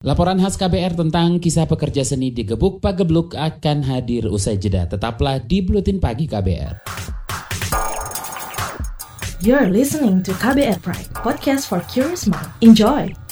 Laporan 0.02 0.42
khas 0.42 0.58
KBR 0.58 0.98
tentang 0.98 1.38
kisah 1.38 1.70
pekerja 1.70 2.02
seni 2.02 2.34
di 2.34 2.42
Gebuk 2.42 2.82
Pagebluk 2.82 3.38
akan 3.38 3.86
hadir 3.86 4.26
usai 4.26 4.58
jeda. 4.58 4.90
Tetaplah 4.90 5.38
di 5.38 5.62
Buletin 5.62 6.02
Pagi 6.02 6.26
KBR. 6.26 6.82
You're 9.38 9.70
listening 9.70 10.24
to 10.26 10.34
KBR 10.34 10.82
Pride, 10.82 11.08
podcast 11.14 11.70
for 11.70 11.78
curious 11.86 12.26
mind. 12.26 12.48
Enjoy! 12.58 13.23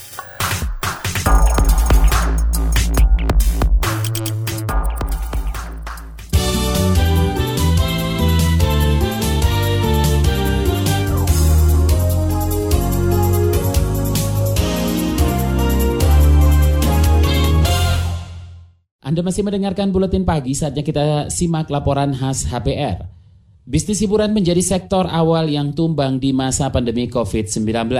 Anda 19.13 19.21
masih 19.29 19.45
mendengarkan 19.45 19.93
Buletin 19.93 20.25
Pagi, 20.25 20.57
saatnya 20.57 20.81
kita 20.81 21.29
simak 21.29 21.69
laporan 21.69 22.17
khas 22.17 22.49
HPR. 22.49 23.13
Bisnis 23.69 24.01
hiburan 24.01 24.33
menjadi 24.33 24.65
sektor 24.65 25.05
awal 25.05 25.53
yang 25.53 25.77
tumbang 25.77 26.17
di 26.17 26.33
masa 26.33 26.73
pandemi 26.73 27.13
COVID-19. 27.13 27.93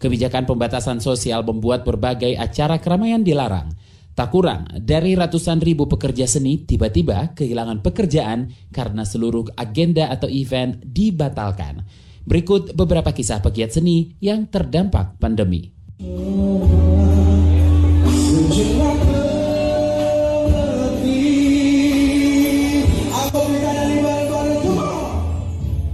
Kebijakan 0.00 0.48
pembatasan 0.48 1.04
sosial 1.04 1.44
membuat 1.44 1.84
berbagai 1.84 2.40
acara 2.40 2.80
keramaian 2.80 3.20
dilarang. 3.20 3.68
Tak 4.16 4.32
kurang 4.32 4.64
dari 4.80 5.12
ratusan 5.12 5.60
ribu 5.60 5.92
pekerja 5.92 6.24
seni 6.24 6.64
tiba-tiba 6.64 7.36
kehilangan 7.36 7.84
pekerjaan 7.84 8.48
karena 8.72 9.04
seluruh 9.04 9.52
agenda 9.60 10.08
atau 10.08 10.32
event 10.32 10.80
dibatalkan. 10.80 11.84
Berikut 12.24 12.72
beberapa 12.72 13.12
kisah 13.12 13.44
pegiat 13.44 13.76
seni 13.76 14.16
yang 14.24 14.48
terdampak 14.48 15.20
pandemi. 15.20 15.68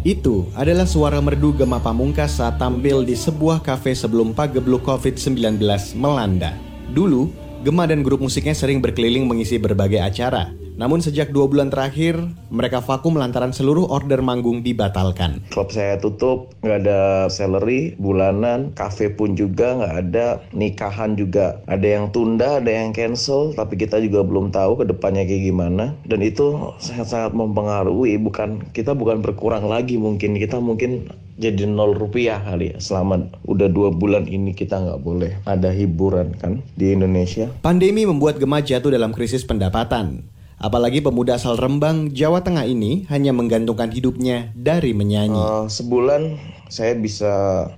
Itu 0.03 0.51
adalah 0.59 0.83
suara 0.83 1.23
merdu 1.23 1.55
Gema 1.55 1.79
Pamungkas 1.79 2.43
saat 2.43 2.59
tampil 2.59 3.07
di 3.07 3.15
sebuah 3.15 3.63
kafe 3.63 3.95
sebelum 3.95 4.35
pagebluk 4.35 4.83
COVID-19 4.83 5.63
melanda. 5.95 6.59
Dulu, 6.91 7.31
Gema 7.63 7.87
dan 7.87 8.03
grup 8.03 8.19
musiknya 8.19 8.51
sering 8.51 8.83
berkeliling 8.83 9.31
mengisi 9.31 9.63
berbagai 9.63 10.03
acara, 10.03 10.51
namun 10.81 11.05
sejak 11.05 11.31
dua 11.37 11.45
bulan 11.49 11.69
terakhir, 11.69 12.17
mereka 12.49 12.81
vakum 12.81 13.21
lantaran 13.21 13.53
seluruh 13.53 13.89
order 13.93 14.25
manggung 14.25 14.65
dibatalkan. 14.65 15.45
Klub 15.53 15.69
saya 15.69 16.01
tutup, 16.01 16.57
nggak 16.65 16.79
ada 16.87 17.01
salary 17.29 17.93
bulanan, 18.01 18.73
kafe 18.73 19.13
pun 19.13 19.37
juga 19.37 19.77
nggak 19.77 19.95
ada, 20.09 20.27
nikahan 20.57 21.13
juga 21.15 21.61
ada 21.69 21.85
yang 21.85 22.09
tunda, 22.11 22.59
ada 22.59 22.73
yang 22.73 22.97
cancel, 22.97 23.53
tapi 23.53 23.77
kita 23.77 24.01
juga 24.01 24.25
belum 24.25 24.49
tahu 24.49 24.81
ke 24.81 24.85
depannya 24.89 25.29
kayak 25.29 25.45
gimana. 25.53 25.93
Dan 26.09 26.25
itu 26.25 26.73
sangat-sangat 26.81 27.37
mempengaruhi, 27.37 28.17
bukan 28.17 28.65
kita 28.73 28.97
bukan 28.97 29.21
berkurang 29.21 29.69
lagi 29.69 30.01
mungkin, 30.01 30.41
kita 30.41 30.57
mungkin 30.57 31.13
jadi 31.41 31.65
nol 31.65 31.97
rupiah 31.97 32.39
kali 32.45 32.77
ya 32.77 32.79
selama 32.79 33.27
udah 33.49 33.67
dua 33.67 33.89
bulan 33.91 34.29
ini 34.29 34.53
kita 34.53 34.79
nggak 34.79 35.01
boleh 35.01 35.33
ada 35.49 35.73
hiburan 35.73 36.37
kan 36.37 36.61
di 36.77 36.93
Indonesia. 36.93 37.49
Pandemi 37.65 38.05
membuat 38.05 38.37
Gema 38.37 38.61
jatuh 38.61 38.93
dalam 38.93 39.11
krisis 39.11 39.43
pendapatan. 39.43 40.23
Apalagi 40.63 41.03
pemuda 41.03 41.43
asal 41.43 41.59
Rembang, 41.59 42.15
Jawa 42.15 42.47
Tengah 42.47 42.63
ini 42.63 43.03
hanya 43.11 43.35
menggantungkan 43.35 43.91
hidupnya 43.91 44.55
dari 44.55 44.95
menyanyi. 44.95 45.35
Uh, 45.35 45.67
sebulan 45.67 46.39
saya 46.71 46.95
bisa 46.95 47.33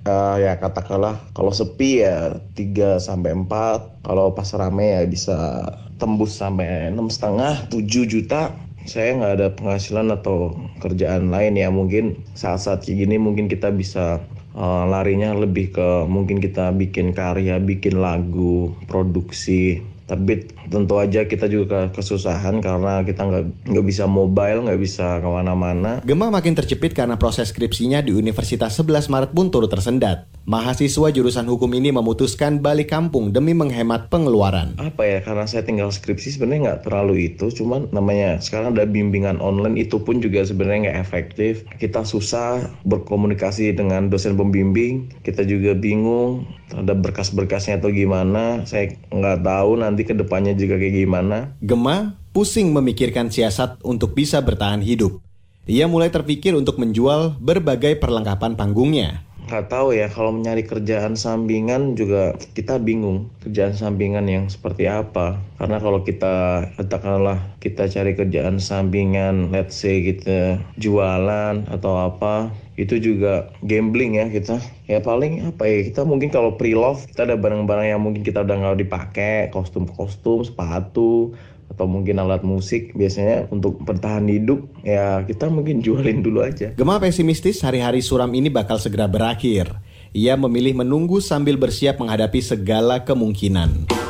uh, 0.05 0.37
ya 0.37 0.61
katakanlah 0.61 1.17
kalau 1.33 1.49
sepi 1.49 2.05
ya 2.05 2.37
3 2.53 3.01
sampai 3.01 3.33
4, 3.33 4.05
kalau 4.05 4.37
pas 4.37 4.45
rame 4.53 4.93
ya 4.93 5.01
bisa 5.09 5.65
tembus 5.97 6.37
sampai 6.37 6.93
enam 6.93 7.09
setengah 7.09 7.65
7 7.73 8.05
juta. 8.05 8.53
Saya 8.85 9.17
nggak 9.17 9.33
ada 9.33 9.47
penghasilan 9.57 10.13
atau 10.13 10.53
kerjaan 10.77 11.33
lain 11.33 11.57
ya. 11.57 11.73
Mungkin 11.73 12.21
saat-saat 12.37 12.85
kayak 12.85 13.01
gini 13.01 13.17
mungkin 13.17 13.49
kita 13.49 13.73
bisa 13.73 14.21
uh, 14.53 14.85
larinya 14.85 15.33
lebih 15.33 15.73
ke 15.73 16.05
mungkin 16.05 16.37
kita 16.37 16.69
bikin 16.69 17.17
karya 17.17 17.57
bikin 17.57 17.97
lagu 17.97 18.77
produksi 18.85 19.81
tapi 20.05 20.45
tentu 20.69 21.01
aja 21.01 21.25
kita 21.25 21.49
juga 21.49 21.89
kesusahan 21.89 22.61
karena 22.61 23.01
kita 23.01 23.25
nggak 23.25 23.43
nggak 23.73 23.85
bisa 23.85 24.05
mobile 24.05 24.69
nggak 24.69 24.81
bisa 24.81 25.17
ke 25.17 25.29
mana-mana 25.29 26.01
Gemma 26.05 26.29
makin 26.29 26.53
terjepit 26.53 26.93
karena 26.93 27.17
proses 27.17 27.49
skripsinya 27.49 28.05
di 28.05 28.13
Universitas 28.13 28.77
11 28.77 29.09
Maret 29.09 29.31
pun 29.33 29.49
turut 29.49 29.69
tersendat 29.69 30.29
Mahasiswa 30.45 31.09
jurusan 31.09 31.49
hukum 31.49 31.73
ini 31.73 31.89
memutuskan 31.89 32.61
balik 32.61 32.93
kampung 32.93 33.33
demi 33.33 33.57
menghemat 33.57 34.13
pengeluaran. 34.13 34.77
Apa 34.77 35.01
ya, 35.01 35.17
karena 35.25 35.49
saya 35.49 35.65
tinggal 35.65 35.89
skripsi 35.89 36.37
sebenarnya 36.37 36.61
nggak 36.69 36.81
terlalu 36.85 37.33
itu, 37.33 37.49
cuman 37.49 37.89
namanya 37.89 38.37
sekarang 38.37 38.77
ada 38.77 38.85
bimbingan 38.85 39.41
online 39.41 39.73
itu 39.73 39.97
pun 39.97 40.21
juga 40.21 40.45
sebenarnya 40.45 40.93
nggak 40.93 41.01
efektif. 41.01 41.65
Kita 41.81 42.05
susah 42.05 42.61
berkomunikasi 42.85 43.73
dengan 43.73 44.13
dosen 44.13 44.37
pembimbing, 44.37 45.09
kita 45.25 45.41
juga 45.49 45.73
bingung 45.73 46.45
ada 46.73 46.97
berkas-berkasnya 46.97 47.77
atau 47.77 47.89
gimana. 47.93 48.65
Saya 48.65 48.93
nggak 49.13 49.45
tahu 49.45 49.71
nanti 49.81 49.94
ke 50.03 50.17
depannya 50.17 50.57
juga 50.57 50.75
kayak 50.75 51.05
gimana. 51.05 51.53
Gemma 51.63 52.17
pusing 52.35 52.73
memikirkan 52.75 53.31
siasat 53.31 53.79
untuk 53.85 54.11
bisa 54.17 54.43
bertahan 54.43 54.83
hidup. 54.83 55.23
Ia 55.69 55.87
mulai 55.87 56.11
terpikir 56.11 56.57
untuk 56.57 56.81
menjual 56.81 57.39
berbagai 57.39 57.97
perlengkapan 57.97 58.59
panggungnya 58.59 59.25
nggak 59.45 59.69
tahu 59.69 59.93
ya 59.93 60.09
kalau 60.09 60.33
mencari 60.33 60.65
kerjaan 60.65 61.13
sampingan 61.13 61.93
juga 61.93 62.33
kita 62.57 62.81
bingung 62.81 63.29
kerjaan 63.45 63.77
sampingan 63.77 64.25
yang 64.25 64.49
seperti 64.49 64.89
apa 64.89 65.37
karena 65.61 65.77
kalau 65.77 66.01
kita 66.01 66.65
katakanlah 66.81 67.37
kita 67.61 67.85
cari 67.85 68.17
kerjaan 68.17 68.57
sampingan 68.57 69.53
let's 69.53 69.77
say 69.77 70.01
kita 70.01 70.57
jualan 70.81 71.61
atau 71.69 71.93
apa 72.09 72.49
itu 72.75 72.99
juga 72.99 73.55
gambling 73.63 74.19
ya 74.19 74.27
kita 74.27 74.59
ya 74.91 74.99
paling 74.99 75.47
apa 75.47 75.63
ya 75.63 75.79
kita 75.87 76.03
mungkin 76.03 76.27
kalau 76.27 76.59
pre-love 76.59 77.07
kita 77.07 77.23
ada 77.23 77.39
barang-barang 77.39 77.87
yang 77.87 78.03
mungkin 78.03 78.21
kita 78.23 78.43
udah 78.43 78.55
nggak 78.55 78.79
dipakai 78.83 79.47
kostum-kostum 79.55 80.43
sepatu 80.43 81.31
atau 81.71 81.85
mungkin 81.89 82.21
alat 82.21 82.45
musik 82.45 82.93
biasanya 82.93 83.49
untuk 83.49 83.81
bertahan 83.81 84.27
hidup 84.29 84.67
ya 84.85 85.23
kita 85.25 85.49
mungkin 85.49 85.81
jualin 85.81 86.21
dulu 86.21 86.45
aja. 86.45 86.75
Gemah 86.77 87.01
pesimistis 87.01 87.63
hari-hari 87.63 88.03
suram 88.03 88.29
ini 88.35 88.51
bakal 88.51 88.77
segera 88.77 89.09
berakhir. 89.09 89.71
Ia 90.15 90.39
memilih 90.39 90.79
menunggu 90.79 91.19
sambil 91.19 91.59
bersiap 91.59 91.99
menghadapi 91.99 92.39
segala 92.39 93.03
kemungkinan. 93.03 94.04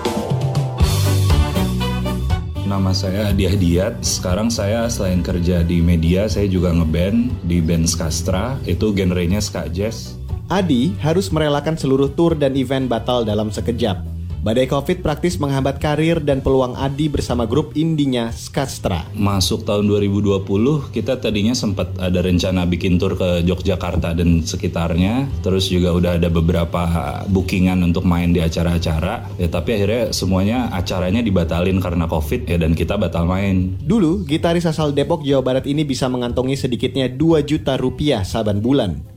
Nama 2.66 2.98
saya 2.98 3.30
Adi 3.30 3.46
Hadiat. 3.46 4.02
Sekarang 4.02 4.50
saya 4.50 4.90
selain 4.90 5.22
kerja 5.22 5.62
di 5.62 5.86
media, 5.86 6.26
saya 6.26 6.50
juga 6.50 6.74
ngeband 6.74 7.46
di 7.46 7.62
band 7.62 7.86
Skastra. 7.86 8.58
Itu 8.66 8.90
genrenya 8.90 9.38
ska 9.38 9.70
jazz. 9.70 10.18
Adi 10.50 10.98
harus 10.98 11.30
merelakan 11.30 11.78
seluruh 11.78 12.10
tour 12.18 12.34
dan 12.34 12.58
event 12.58 12.90
batal 12.90 13.22
dalam 13.22 13.54
sekejap 13.54 14.15
Badai 14.46 14.70
Covid 14.70 15.02
praktis 15.02 15.42
menghambat 15.42 15.82
karir 15.82 16.22
dan 16.22 16.38
peluang 16.38 16.78
Adi 16.78 17.10
bersama 17.10 17.50
grup 17.50 17.74
indinya 17.74 18.30
Skastra. 18.30 19.10
Masuk 19.18 19.66
tahun 19.66 19.90
2020, 19.90 20.46
kita 20.94 21.18
tadinya 21.18 21.58
sempat 21.58 21.90
ada 21.98 22.22
rencana 22.22 22.62
bikin 22.70 23.02
tur 23.02 23.18
ke 23.18 23.42
Yogyakarta 23.42 24.14
dan 24.14 24.46
sekitarnya. 24.46 25.26
Terus 25.42 25.66
juga 25.74 25.98
udah 25.98 26.22
ada 26.22 26.30
beberapa 26.30 26.86
bookingan 27.26 27.82
untuk 27.90 28.06
main 28.06 28.38
di 28.38 28.46
acara-acara. 28.46 29.34
Ya, 29.42 29.50
tapi 29.50 29.82
akhirnya 29.82 30.14
semuanya 30.14 30.70
acaranya 30.78 31.26
dibatalin 31.26 31.82
karena 31.82 32.06
Covid 32.06 32.46
ya 32.46 32.62
dan 32.62 32.78
kita 32.78 33.02
batal 33.02 33.26
main. 33.26 33.74
Dulu, 33.82 34.30
gitaris 34.30 34.70
asal 34.70 34.94
Depok, 34.94 35.26
Jawa 35.26 35.42
Barat 35.42 35.66
ini 35.66 35.82
bisa 35.82 36.06
mengantongi 36.06 36.54
sedikitnya 36.54 37.10
2 37.10 37.42
juta 37.50 37.82
rupiah 37.82 38.22
saban 38.22 38.62
bulan. 38.62 39.15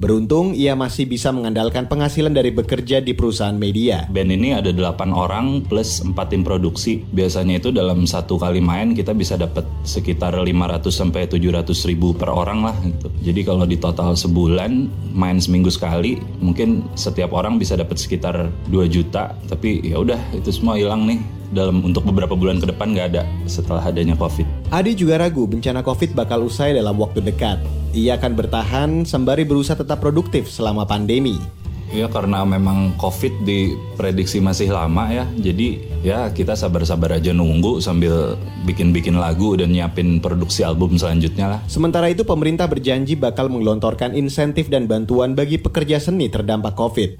Beruntung 0.00 0.56
ia 0.56 0.72
masih 0.72 1.04
bisa 1.04 1.28
mengandalkan 1.28 1.84
penghasilan 1.84 2.32
dari 2.32 2.48
bekerja 2.48 3.04
di 3.04 3.12
perusahaan 3.12 3.52
media. 3.52 4.08
Band 4.08 4.32
ini 4.32 4.56
ada 4.56 4.72
8 4.72 5.12
orang 5.12 5.60
plus 5.68 6.00
4 6.00 6.16
tim 6.32 6.40
produksi. 6.40 7.04
Biasanya 7.12 7.60
itu 7.60 7.68
dalam 7.68 8.08
satu 8.08 8.40
kali 8.40 8.64
main 8.64 8.96
kita 8.96 9.12
bisa 9.12 9.36
dapat 9.36 9.68
sekitar 9.84 10.32
500 10.32 10.88
sampai 10.88 11.28
700 11.28 11.68
ribu 11.84 12.16
per 12.16 12.32
orang 12.32 12.64
lah 12.64 12.76
gitu. 12.80 13.12
Jadi 13.28 13.40
kalau 13.44 13.68
di 13.68 13.76
total 13.76 14.16
sebulan 14.16 14.88
main 15.12 15.36
seminggu 15.36 15.68
sekali 15.68 16.16
mungkin 16.40 16.80
setiap 16.96 17.36
orang 17.36 17.60
bisa 17.60 17.76
dapat 17.76 18.00
sekitar 18.00 18.48
2 18.72 18.88
juta. 18.88 19.36
Tapi 19.52 19.84
ya 19.84 20.00
udah 20.00 20.32
itu 20.32 20.48
semua 20.48 20.80
hilang 20.80 21.04
nih 21.04 21.20
dalam 21.52 21.84
untuk 21.84 22.08
beberapa 22.08 22.32
bulan 22.32 22.56
ke 22.56 22.72
depan 22.72 22.96
nggak 22.96 23.06
ada 23.12 23.28
setelah 23.44 23.84
adanya 23.84 24.16
COVID. 24.16 24.72
Adi 24.72 24.96
juga 24.96 25.20
ragu 25.20 25.44
bencana 25.44 25.84
COVID 25.84 26.16
bakal 26.16 26.48
usai 26.48 26.72
dalam 26.72 26.96
waktu 26.96 27.20
dekat. 27.20 27.79
Ia 27.90 28.22
akan 28.22 28.32
bertahan 28.38 28.90
sembari 29.02 29.42
berusaha 29.42 29.74
tetap 29.74 29.98
produktif 29.98 30.46
selama 30.46 30.86
pandemi. 30.86 31.42
Ya 31.90 32.06
karena 32.06 32.46
memang 32.46 32.94
COVID 33.02 33.42
diprediksi 33.42 34.38
masih 34.38 34.70
lama 34.70 35.10
ya, 35.10 35.26
jadi 35.34 35.82
ya 36.06 36.30
kita 36.30 36.54
sabar-sabar 36.54 37.18
aja 37.18 37.34
nunggu 37.34 37.82
sambil 37.82 38.38
bikin-bikin 38.62 39.18
lagu 39.18 39.58
dan 39.58 39.74
nyiapin 39.74 40.22
produksi 40.22 40.62
album 40.62 40.94
selanjutnya 40.94 41.58
lah. 41.58 41.60
Sementara 41.66 42.06
itu 42.06 42.22
pemerintah 42.22 42.70
berjanji 42.70 43.18
bakal 43.18 43.50
menggelontorkan 43.50 44.14
insentif 44.14 44.70
dan 44.70 44.86
bantuan 44.86 45.34
bagi 45.34 45.58
pekerja 45.58 45.98
seni 45.98 46.30
terdampak 46.30 46.78
COVID. 46.78 47.18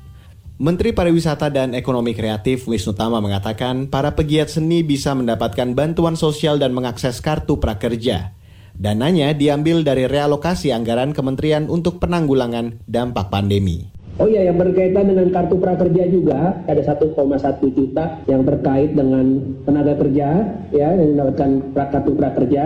Menteri 0.62 0.94
Pariwisata 0.94 1.50
dan 1.50 1.74
Ekonomi 1.74 2.14
Kreatif 2.14 2.70
Wisnu 2.70 2.94
Tama 2.94 3.18
mengatakan 3.18 3.90
para 3.90 4.14
pegiat 4.14 4.54
seni 4.54 4.87
bisa 4.87 5.18
mendapatkan 5.18 5.74
bantuan 5.74 6.14
sosial 6.14 6.62
dan 6.62 6.70
mengakses 6.70 7.18
kartu 7.18 7.59
prakerja. 7.59 8.38
Dananya 8.76 9.35
diambil 9.35 9.83
dari 9.83 10.06
realokasi 10.06 10.70
anggaran 10.70 11.16
kementerian 11.16 11.66
untuk 11.66 11.98
penanggulangan 11.98 12.83
dampak 12.87 13.30
pandemi. 13.33 13.90
Oh 14.20 14.28
iya, 14.28 14.52
yang 14.52 14.61
berkaitan 14.61 15.09
dengan 15.09 15.33
kartu 15.33 15.56
prakerja 15.56 16.04
juga 16.12 16.61
ada 16.68 16.83
1,1 16.85 17.16
juta 17.72 18.20
yang 18.28 18.44
terkait 18.44 18.92
dengan 18.92 19.56
tenaga 19.64 19.96
kerja 19.96 20.28
ya 20.76 20.88
yang 20.92 21.16
mendapatkan 21.16 21.50
kartu 21.72 22.12
prakerja 22.12 22.64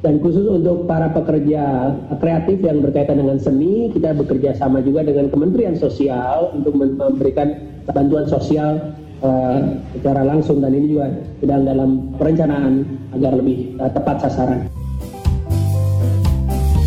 dan 0.00 0.14
khusus 0.20 0.44
untuk 0.44 0.84
para 0.84 1.08
pekerja 1.12 1.92
kreatif 2.20 2.60
yang 2.60 2.84
berkaitan 2.84 3.20
dengan 3.20 3.40
seni 3.40 3.88
kita 3.92 4.12
bekerja 4.12 4.56
sama 4.56 4.84
juga 4.84 5.04
dengan 5.04 5.32
Kementerian 5.32 5.76
Sosial 5.76 6.52
untuk 6.56 6.76
memberikan 6.76 7.52
bantuan 7.88 8.28
sosial 8.28 8.96
uh, 9.24 9.60
secara 9.96 10.24
langsung 10.24 10.60
dan 10.60 10.72
ini 10.72 10.96
juga 10.96 11.06
sedang 11.40 11.64
dalam 11.64 12.12
perencanaan 12.16 12.84
agar 13.16 13.40
lebih 13.40 13.76
uh, 13.80 13.88
tepat 13.92 14.24
sasaran. 14.24 14.68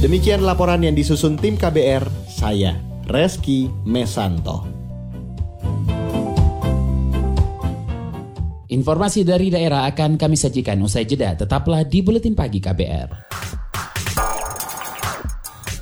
Demikian 0.04 0.44
laporan 0.44 0.84
yang 0.84 1.00
disusun 1.00 1.39
tim 1.39 1.56
KBR, 1.56 2.04
saya 2.28 2.76
Reski 3.08 3.72
Mesanto. 3.88 4.68
Informasi 8.68 9.24
dari 9.24 9.48
daerah 9.48 9.88
akan 9.88 10.20
kami 10.20 10.36
sajikan 10.36 10.76
usai 10.84 11.08
jeda. 11.08 11.39
Tetaplah 11.39 11.88
di 11.88 12.04
Buletin 12.04 12.36
Pagi 12.36 12.60
KBR. 12.60 13.32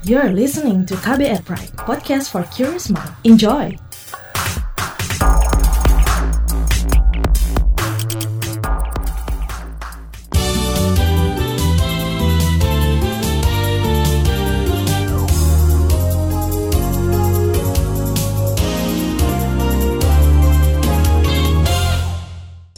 You're 0.06 0.30
listening 0.30 0.86
to 0.86 0.94
KBR 1.02 1.42
Pride, 1.42 1.74
podcast 1.82 2.30
for 2.30 2.46
curious 2.54 2.94
mind. 2.94 3.10
Enjoy! 3.26 3.74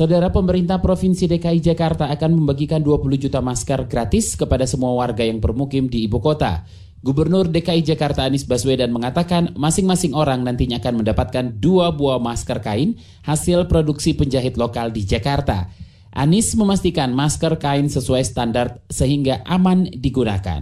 Saudara 0.04 0.36
pemerintah 0.36 0.84
Provinsi 0.84 1.32
DKI 1.32 1.64
Jakarta 1.64 2.12
akan 2.12 2.36
membagikan 2.36 2.84
20 2.84 3.24
juta 3.24 3.40
masker 3.40 3.88
gratis 3.88 4.36
kepada 4.36 4.68
semua 4.68 4.92
warga 5.00 5.24
yang 5.24 5.40
bermukim 5.40 5.88
di 5.88 6.04
ibu 6.04 6.20
kota. 6.20 6.68
Gubernur 7.00 7.48
DKI 7.48 7.96
Jakarta 7.96 8.28
Anies 8.28 8.44
Baswedan 8.44 8.92
mengatakan 8.92 9.56
masing-masing 9.56 10.12
orang 10.12 10.44
nantinya 10.44 10.84
akan 10.84 11.00
mendapatkan 11.00 11.56
dua 11.56 11.96
buah 11.96 12.20
masker 12.20 12.60
kain 12.60 13.00
hasil 13.24 13.72
produksi 13.72 14.12
penjahit 14.12 14.60
lokal 14.60 14.92
di 14.92 15.08
Jakarta. 15.08 15.72
Anies 16.14 16.54
memastikan 16.54 17.10
masker 17.10 17.58
kain 17.58 17.90
sesuai 17.90 18.22
standar 18.22 18.86
sehingga 18.86 19.42
aman 19.50 19.90
digunakan. 19.90 20.62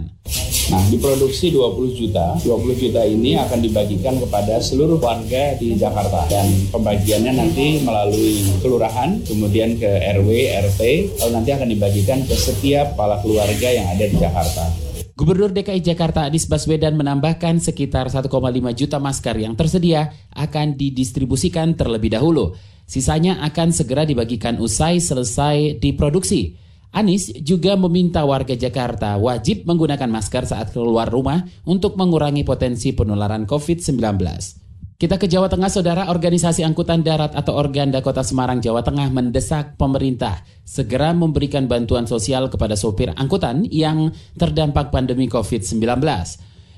Nah, 0.72 0.84
diproduksi 0.88 1.52
20 1.52 1.92
juta. 1.92 2.40
20 2.40 2.72
juta 2.72 3.04
ini 3.04 3.36
akan 3.36 3.60
dibagikan 3.60 4.16
kepada 4.16 4.56
seluruh 4.64 4.96
warga 4.96 5.52
di 5.60 5.76
Jakarta 5.76 6.24
dan 6.32 6.48
pembagiannya 6.72 7.36
nanti 7.36 7.84
melalui 7.84 8.48
kelurahan, 8.64 9.20
kemudian 9.28 9.76
ke 9.76 9.92
RW, 10.16 10.30
RT, 10.72 10.80
lalu 11.20 11.32
nanti 11.36 11.50
akan 11.52 11.68
dibagikan 11.68 12.24
ke 12.24 12.32
setiap 12.32 12.96
kepala 12.96 13.20
keluarga 13.20 13.68
yang 13.68 13.84
ada 13.92 14.08
di 14.08 14.16
Jakarta. 14.16 14.91
Gubernur 15.12 15.52
DKI 15.52 15.84
Jakarta 15.84 16.24
Anies 16.24 16.48
Baswedan 16.48 16.96
menambahkan 16.96 17.60
sekitar 17.60 18.08
1,5 18.08 18.32
juta 18.72 18.96
masker 18.96 19.36
yang 19.44 19.52
tersedia 19.52 20.08
akan 20.32 20.72
didistribusikan 20.72 21.76
terlebih 21.76 22.16
dahulu. 22.16 22.56
Sisanya 22.88 23.44
akan 23.44 23.76
segera 23.76 24.08
dibagikan 24.08 24.56
usai 24.56 25.04
selesai 25.04 25.76
diproduksi. 25.76 26.56
Anies 26.96 27.28
juga 27.44 27.76
meminta 27.76 28.24
warga 28.24 28.56
Jakarta 28.56 29.20
wajib 29.20 29.68
menggunakan 29.68 30.08
masker 30.08 30.48
saat 30.48 30.72
keluar 30.72 31.12
rumah 31.12 31.44
untuk 31.68 32.00
mengurangi 32.00 32.40
potensi 32.44 32.96
penularan 32.96 33.44
COVID-19. 33.44 34.00
Kita 35.00 35.18
ke 35.18 35.26
Jawa 35.26 35.48
Tengah, 35.50 35.70
Saudara. 35.72 36.02
Organisasi 36.12 36.62
Angkutan 36.62 37.00
Darat 37.00 37.34
atau 37.34 37.56
Organda 37.56 37.98
Kota 38.04 38.22
Semarang, 38.22 38.60
Jawa 38.62 38.84
Tengah 38.84 39.08
mendesak 39.08 39.74
pemerintah 39.74 40.44
segera 40.62 41.10
memberikan 41.16 41.66
bantuan 41.66 42.06
sosial 42.06 42.46
kepada 42.52 42.78
sopir 42.78 43.10
angkutan 43.16 43.66
yang 43.68 44.12
terdampak 44.38 44.94
pandemi 44.94 45.26
COVID-19. 45.26 45.82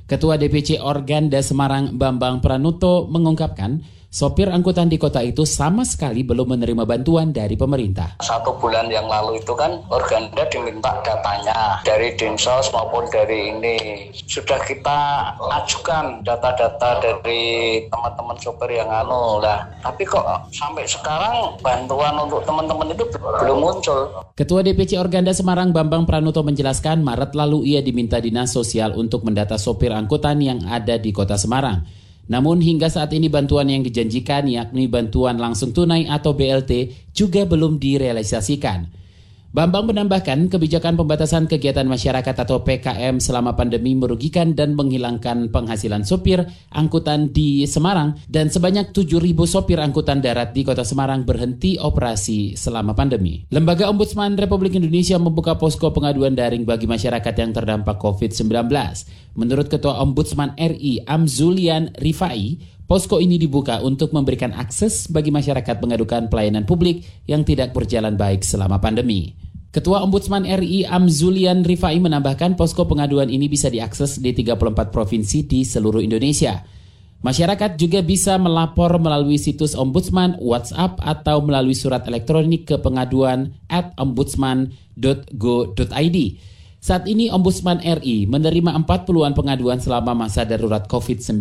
Ketua 0.05 0.37
DPC 0.37 0.85
Organda 0.85 1.40
Semarang 1.40 1.96
Bambang 1.96 2.44
Pranuto 2.44 3.09
mengungkapkan 3.09 3.81
Sopir 4.14 4.46
angkutan 4.46 4.87
di 4.87 4.94
kota 4.94 5.18
itu 5.27 5.42
sama 5.42 5.83
sekali 5.83 6.22
belum 6.22 6.55
menerima 6.55 6.87
bantuan 6.87 7.35
dari 7.35 7.59
pemerintah. 7.59 8.22
Satu 8.22 8.55
bulan 8.62 8.87
yang 8.87 9.11
lalu 9.11 9.42
itu 9.42 9.59
kan 9.59 9.83
Organda 9.90 10.46
diminta 10.55 11.03
datanya 11.03 11.83
dari 11.83 12.14
Dinsos 12.14 12.70
maupun 12.70 13.11
dari 13.11 13.50
ini. 13.50 13.74
Sudah 14.14 14.62
kita 14.62 15.35
ajukan 15.42 16.22
data-data 16.22 17.03
dari 17.03 17.83
teman-teman 17.90 18.38
sopir 18.38 18.79
yang 18.79 18.87
anu 18.87 19.42
lah. 19.42 19.66
Tapi 19.83 20.07
kok 20.07 20.46
sampai 20.55 20.87
sekarang 20.87 21.59
bantuan 21.59 22.14
untuk 22.14 22.46
teman-teman 22.46 22.94
itu 22.94 23.11
belum 23.18 23.59
muncul. 23.66 24.31
Ketua 24.38 24.62
DPC 24.62 24.94
Organda 24.94 25.35
Semarang 25.35 25.74
Bambang 25.74 26.07
Pranuto 26.07 26.46
menjelaskan 26.46 27.03
Maret 27.03 27.35
lalu 27.35 27.66
ia 27.66 27.83
diminta 27.83 28.22
Dinas 28.22 28.55
Sosial 28.55 28.94
untuk 28.94 29.27
mendata 29.27 29.59
sopir 29.59 29.90
angkutan 29.90 30.38
yang 30.38 30.62
ada 30.70 31.03
di 31.03 31.11
kota 31.11 31.35
Semarang. 31.35 32.04
Namun 32.24 32.64
hingga 32.64 32.88
saat 32.88 33.12
ini 33.12 33.28
bantuan 33.28 33.68
yang 33.68 33.84
dijanjikan 33.84 34.48
yakni 34.48 34.88
bantuan 34.88 35.37
langsung 35.37 35.76
tunai 35.76 36.08
atau 36.08 36.32
BLT 36.32 36.92
juga 37.12 37.44
belum 37.44 37.76
direalisasikan. 37.76 39.04
Bambang 39.55 39.87
menambahkan 39.87 40.51
kebijakan 40.51 40.99
pembatasan 40.99 41.47
kegiatan 41.47 41.87
masyarakat 41.87 42.35
atau 42.35 42.67
PKM 42.67 43.23
selama 43.23 43.55
pandemi 43.55 43.95
merugikan 43.95 44.51
dan 44.51 44.75
menghilangkan 44.75 45.47
penghasilan 45.55 46.03
sopir 46.03 46.43
angkutan 46.75 47.31
di 47.31 47.62
Semarang 47.62 48.19
dan 48.27 48.51
sebanyak 48.51 48.90
7.000 48.90 49.14
sopir 49.47 49.79
angkutan 49.79 50.19
darat 50.19 50.51
di 50.59 50.67
kota 50.67 50.83
Semarang 50.83 51.23
berhenti 51.23 51.79
operasi 51.79 52.59
selama 52.59 52.99
pandemi. 52.99 53.47
Lembaga 53.55 53.87
Ombudsman 53.95 54.35
Republik 54.35 54.75
Indonesia 54.75 55.23
membuka 55.23 55.55
posko 55.55 55.95
pengaduan 55.95 56.35
daring 56.35 56.67
bagi 56.67 56.90
masyarakat 56.90 57.35
yang 57.38 57.55
terdampak 57.55 57.95
COVID-19. 58.03 58.67
Menurut 59.38 59.71
Ketua 59.71 60.03
Ombudsman 60.03 60.59
RI 60.59 61.07
Amzulian 61.07 61.95
Rifai, 61.95 62.73
Posko 62.85 63.16
ini 63.16 63.40
dibuka 63.40 63.81
untuk 63.81 64.12
memberikan 64.12 64.53
akses 64.53 65.09
bagi 65.09 65.33
masyarakat 65.33 65.81
mengadukan 65.81 66.29
pelayanan 66.29 66.68
publik 66.68 67.09
yang 67.25 67.40
tidak 67.40 67.73
berjalan 67.73 68.12
baik 68.12 68.44
selama 68.44 68.77
pandemi. 68.77 69.33
Ketua 69.73 70.05
Ombudsman 70.05 70.44
RI 70.44 70.85
Amzulian 70.85 71.64
Rifai 71.64 71.97
menambahkan 71.99 72.55
posko 72.55 72.85
pengaduan 72.85 73.33
ini 73.33 73.49
bisa 73.49 73.73
diakses 73.73 74.20
di 74.20 74.37
34 74.37 74.92
provinsi 74.92 75.49
di 75.49 75.64
seluruh 75.64 76.05
Indonesia. 76.05 76.61
Masyarakat 77.25 77.81
juga 77.81 78.05
bisa 78.05 78.37
melapor 78.37 79.01
melalui 79.01 79.40
situs 79.40 79.73
Ombudsman, 79.73 80.37
WhatsApp, 80.44 81.01
atau 81.01 81.40
melalui 81.40 81.73
surat 81.73 82.05
elektronik 82.05 82.68
ke 82.68 82.77
pengaduan 82.77 83.57
at 83.73 83.97
ombudsman.go.id. 83.97 86.18
Saat 86.85 87.09
ini 87.09 87.33
Ombudsman 87.33 87.81
RI 87.81 88.29
menerima 88.29 88.77
40-an 88.77 89.33
pengaduan 89.33 89.81
selama 89.81 90.12
masa 90.12 90.44
darurat 90.44 90.85
COVID-19. 90.85 91.40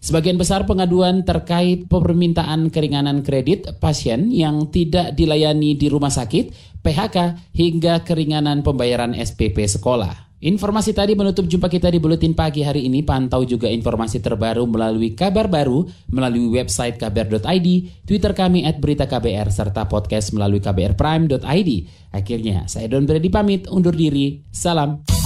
Sebagian 0.00 0.38
besar 0.38 0.64
pengaduan 0.68 1.26
terkait 1.26 1.90
permintaan 1.90 2.70
keringanan 2.70 3.26
kredit 3.26 3.76
pasien 3.82 4.30
yang 4.30 4.70
tidak 4.70 5.16
dilayani 5.18 5.74
di 5.74 5.90
rumah 5.90 6.12
sakit, 6.12 6.78
PHK, 6.84 7.16
hingga 7.56 8.06
keringanan 8.06 8.62
pembayaran 8.62 9.16
SPP 9.16 9.66
sekolah. 9.66 10.26
Informasi 10.36 10.92
tadi 10.92 11.16
menutup 11.16 11.48
jumpa 11.48 11.66
kita 11.66 11.88
di 11.88 11.96
Buletin 11.96 12.36
Pagi 12.36 12.60
hari 12.60 12.84
ini. 12.84 13.00
Pantau 13.00 13.42
juga 13.48 13.72
informasi 13.72 14.20
terbaru 14.20 14.68
melalui 14.68 15.16
kabar 15.16 15.48
baru, 15.48 15.88
melalui 16.12 16.52
website 16.52 17.00
kabar.id, 17.00 17.68
Twitter 18.04 18.32
kami 18.36 18.68
at 18.68 18.76
berita 18.76 19.08
KBR, 19.08 19.48
serta 19.48 19.88
podcast 19.88 20.36
melalui 20.36 20.60
kbrprime.id. 20.60 21.70
Akhirnya, 22.12 22.68
saya 22.68 22.86
Don 22.86 23.08
Brady 23.08 23.32
pamit, 23.32 23.64
undur 23.72 23.96
diri. 23.96 24.44
Salam. 24.52 25.25